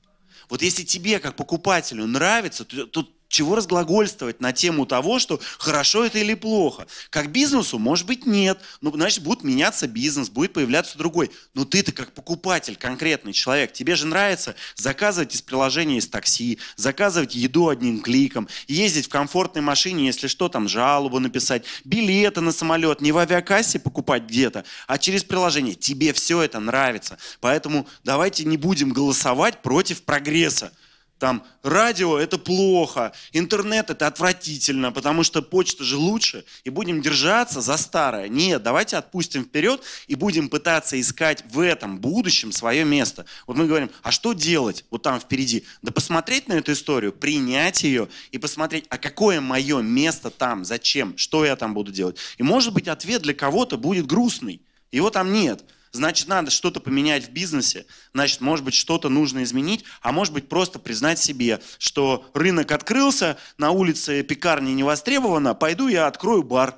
[0.47, 6.06] Вот если тебе как покупателю нравится, то, то чего разглагольствовать на тему того, что хорошо
[6.06, 6.86] это или плохо.
[7.10, 8.60] Как бизнесу, может быть, нет.
[8.82, 11.32] Ну, значит, будет меняться бизнес, будет появляться другой.
[11.54, 17.34] Но ты-то как покупатель, конкретный человек, тебе же нравится заказывать из приложения из такси, заказывать
[17.34, 23.02] еду одним кликом, ездить в комфортной машине, если что, там жалобу написать, билеты на самолет,
[23.02, 25.76] не в авиакассе покупать где-то, а через приложение.
[25.76, 27.18] Тебе все это нравится.
[27.40, 30.74] Поэтому давайте не будем голосовать против прогресса
[31.22, 37.61] там радио это плохо, интернет это отвратительно, потому что почта же лучше, и будем держаться
[37.61, 38.28] за старое.
[38.28, 43.28] Нет, давайте отпустим вперед и будем пытаться искать в этом будущем свое место.
[43.45, 45.63] Вот мы говорим, а что делать вот там впереди?
[45.84, 51.15] Да посмотреть на эту историю, принять ее и посмотреть, а какое мое место там, зачем,
[51.19, 52.17] что я там буду делать.
[52.39, 57.28] И может быть ответ для кого-то будет грустный, его там нет значит, надо что-то поменять
[57.28, 62.30] в бизнесе, значит, может быть, что-то нужно изменить, а может быть, просто признать себе, что
[62.34, 66.78] рынок открылся, на улице пекарни не востребовано, пойду я открою бар.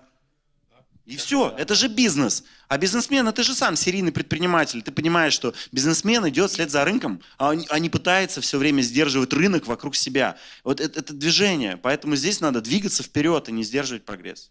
[1.05, 2.45] И все, это же бизнес.
[2.70, 4.82] А бизнесмен, это же сам серийный предприниматель.
[4.82, 9.34] Ты понимаешь, что бизнесмен идет вслед за рынком, а а не пытается все время сдерживать
[9.34, 10.38] рынок вокруг себя.
[10.64, 11.76] Вот это, это движение.
[11.76, 14.49] Поэтому здесь надо двигаться вперед и не сдерживать прогресс.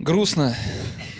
[0.00, 0.56] Грустно.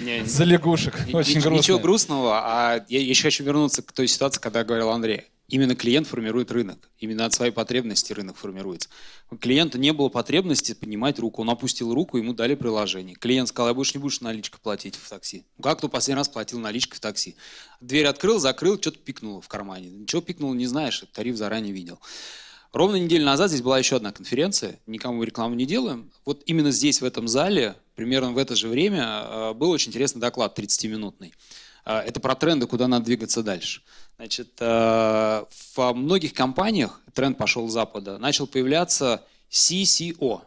[0.01, 0.95] Не, За лягушек.
[1.13, 1.57] Очень Ничего- грустно.
[1.59, 5.25] Ничего грустного, а я еще хочу вернуться к той ситуации, когда говорил Андрей.
[5.49, 6.89] Именно клиент формирует рынок.
[6.99, 8.89] Именно от своей потребности рынок формируется.
[9.31, 11.43] У клиента не было потребности поднимать руку.
[11.43, 13.17] Он опустил руку, ему дали приложение.
[13.17, 15.45] Клиент сказал, я больше не будешь наличкой платить в такси.
[15.59, 17.37] Ну, Как кто последний раз платил наличкой в такси?
[17.83, 19.91] Дверь открыл, закрыл, что-то пикнуло в кармане.
[19.91, 21.99] Ничего пикнуло, не знаешь, тариф заранее видел.
[22.73, 26.11] Ровно неделю назад здесь была еще одна конференция, никому рекламу не делаем.
[26.25, 30.21] Вот именно здесь, в этом зале, примерно в это же время, э, был очень интересный
[30.21, 31.35] доклад 30-минутный.
[31.85, 33.83] Э, Это про тренды, куда надо двигаться дальше.
[34.17, 35.45] Значит, э,
[35.77, 40.43] во многих компаниях, тренд пошел с Запада, начал появляться CCO.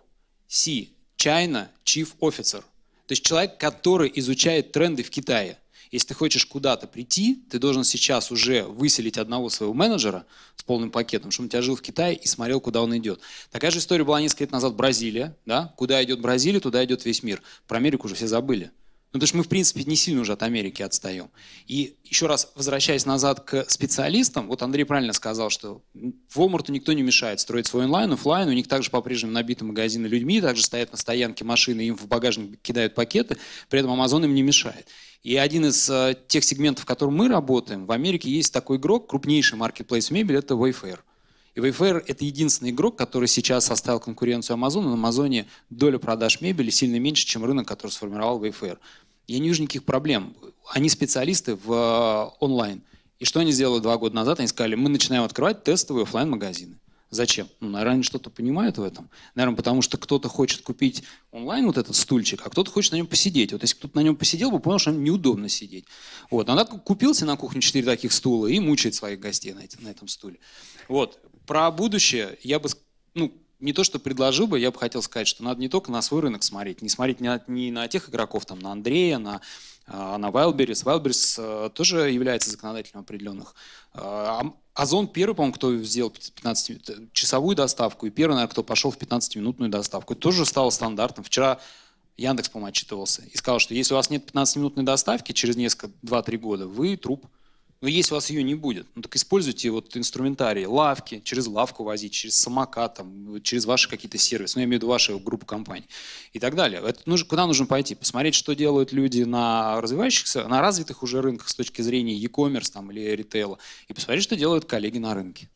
[0.48, 2.62] C– China Chief Officer.
[3.08, 5.58] То есть человек, который изучает тренды в Китае.
[5.94, 10.26] Если ты хочешь куда-то прийти, ты должен сейчас уже выселить одного своего менеджера
[10.56, 13.20] с полным пакетом, чтобы он тебя жил в Китае и смотрел, куда он идет.
[13.52, 15.38] Такая же история была несколько лет назад Бразилия.
[15.46, 15.72] Да?
[15.78, 17.44] Куда идет Бразилия, туда идет весь мир.
[17.68, 18.72] Про Америку уже все забыли.
[19.14, 21.30] Ну, потому что мы, в принципе, не сильно уже от Америки отстаем.
[21.68, 25.84] И еще раз, возвращаясь назад к специалистам, вот Андрей правильно сказал, что
[26.36, 30.42] Walmart никто не мешает строить свой онлайн, офлайн, у них также по-прежнему набиты магазины людьми,
[30.42, 33.38] также стоят на стоянке машины, им в багажник кидают пакеты,
[33.70, 34.88] при этом Amazon им не мешает.
[35.22, 39.08] И один из э, тех сегментов, в котором мы работаем, в Америке есть такой игрок,
[39.08, 40.98] крупнейший маркетплейс мебели, это Wayfair.
[41.56, 44.82] И Wayfair– это единственный игрок, который сейчас составил конкуренцию Amazon.
[44.82, 48.80] На Амазоне доля продаж мебели сильно меньше, чем рынок, который сформировал Wayfair.
[49.28, 50.36] Я не вижу никаких проблем.
[50.70, 52.84] Они специалисты в э, онлайн.
[53.20, 54.40] И что они сделали два года назад?
[54.40, 56.78] Они сказали, мы начинаем открывать тестовые офлайн магазины
[57.14, 57.48] Зачем?
[57.60, 59.08] Ну, наверное, они что-то понимают в этом.
[59.36, 63.06] Наверное, потому что кто-то хочет купить онлайн вот этот стульчик, а кто-то хочет на нем
[63.06, 63.54] посидеть.
[63.54, 65.86] Вот если кто-то на нем посидел бы, понял, что им неудобно сидеть.
[66.32, 66.50] Вот.
[66.50, 69.90] А так купил себе на кухне четыре таких стула и мучает своих гостей на, на
[69.90, 70.40] этом стуле.
[70.88, 71.20] Вот.
[71.46, 72.70] Про будущее я бы,
[73.14, 73.32] ну,
[73.64, 76.22] не то, что предложил бы, я бы хотел сказать, что надо не только на свой
[76.22, 79.42] рынок смотреть, не смотреть не, на- не на тех игроков, там, на Андрея, на,
[79.88, 80.84] а, на Wildberries.
[80.86, 83.56] Wildberries э, тоже является законодателем определенных.
[83.94, 89.70] Ам- Озон первый, по-моему, кто сделал 15-часовую доставку, и первый, наверное, кто пошел в 15-минутную
[89.70, 90.14] доставку.
[90.14, 91.24] Это тоже стало стандартом.
[91.24, 91.60] Вчера
[92.18, 96.38] Яндекс, по-моему, отчитывался и сказал, что если у вас нет 15-минутной доставки через несколько, 2-3
[96.38, 97.26] года, вы труп.
[97.84, 101.84] Но если у вас ее не будет, ну так используйте вот инструментарий, лавки, через лавку
[101.84, 105.46] возить, через самокат, там, через ваши какие-то сервисы, ну я имею в виду вашу группу
[105.46, 105.90] компаний
[106.32, 106.82] и так далее.
[106.82, 107.94] Это нужно, куда нужно пойти?
[107.94, 112.90] Посмотреть, что делают люди на развивающихся, на развитых уже рынках с точки зрения e-commerce там,
[112.90, 113.58] или ритейла,
[113.90, 115.50] и посмотреть, что делают коллеги на рынке.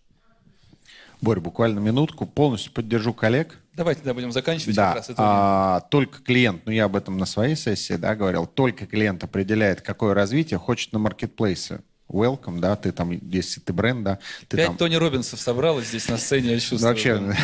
[1.22, 2.26] Борь, буквально минутку.
[2.26, 3.58] Полностью поддержу коллег.
[3.74, 7.18] Давайте да, будем заканчивать Да, как раз это а, только клиент, ну я об этом
[7.18, 11.80] на своей сессии да, говорил, только клиент определяет, какое развитие хочет на маркетплейсе.
[12.10, 14.78] Welcome, да, ты там, если ты бренд, да, ты Пять там...
[14.78, 16.82] Тони Робинсов собралось здесь на сцене, я чувствую.
[16.82, 17.36] Вообще,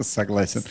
[0.00, 0.64] согласен.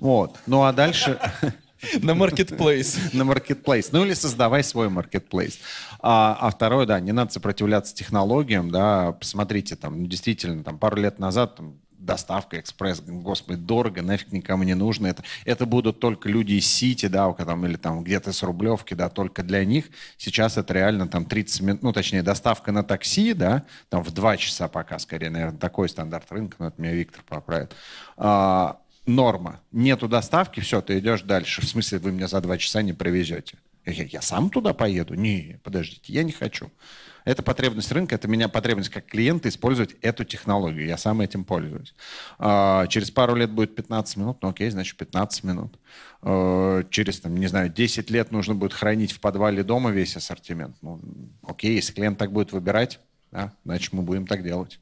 [0.00, 0.38] Вот.
[0.46, 1.52] Ну а дальше да.
[2.00, 2.96] На маркетплейс.
[3.12, 3.92] на маркетплейс.
[3.92, 5.58] Ну или создавай свой маркетплейс.
[6.00, 10.96] А, а второе, да, не надо сопротивляться технологиям, да, посмотрите, там, ну, действительно, там, пару
[10.96, 15.08] лет назад там, доставка, экспресс, господи, дорого, нафиг никому не нужно.
[15.08, 19.10] Это, это будут только люди из Сити, да, там, или там где-то с Рублевки, да,
[19.10, 19.86] только для них.
[20.16, 24.36] Сейчас это реально там 30 минут, ну, точнее, доставка на такси, да, там в 2
[24.38, 27.74] часа пока, скорее, наверное, такой стандарт рынка, но это меня Виктор поправит.
[28.16, 29.60] А, норма.
[29.72, 31.60] Нету доставки, все, ты идешь дальше.
[31.60, 33.58] В смысле, вы меня за 2 часа не провезете.
[33.84, 35.14] Я, я сам туда поеду?
[35.14, 36.70] Не, подождите, я не хочу.
[37.26, 40.86] Это потребность рынка, это меня потребность как клиента использовать эту технологию.
[40.86, 41.92] Я сам этим пользуюсь.
[42.38, 45.76] А, через пару лет будет 15 минут, ну окей, значит 15 минут.
[46.22, 50.76] А, через, там, не знаю, 10 лет нужно будет хранить в подвале дома весь ассортимент.
[50.82, 51.00] Ну,
[51.42, 53.00] окей, если клиент так будет выбирать,
[53.32, 54.78] да, значит мы будем так делать.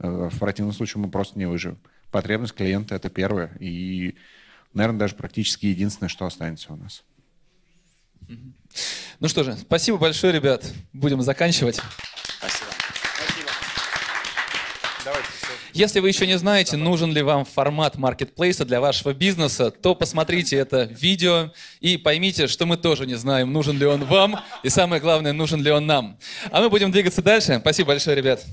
[0.00, 1.78] Э, В противном случае мы просто не выживем.
[2.10, 3.52] Потребность клиента– это первое.
[3.60, 4.16] И,
[4.72, 7.04] наверное, даже практически единственное, что останется у нас.
[9.20, 10.64] Ну что же, спасибо большое, ребят.
[10.92, 11.80] Будем заканчивать.
[12.38, 12.70] Спасибо.
[15.04, 15.28] Давайте
[15.72, 20.56] Если вы еще не знаете, нужен ли вам формат маркетплейса для вашего бизнеса, то посмотрите
[20.56, 25.00] это видео и поймите, что мы тоже не знаем, нужен ли он вам, и самое
[25.00, 26.18] главное, нужен ли он нам.
[26.50, 27.58] А мы будем двигаться дальше.
[27.60, 28.44] Спасибо большое, ребят.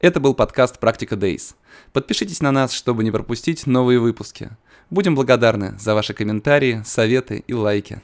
[0.00, 1.54] Это был подкаст «Практика Days».
[1.94, 4.50] Подпишитесь на нас, чтобы не пропустить новые выпуски.
[4.94, 8.00] Будем благодарны за ваши комментарии, советы и лайки.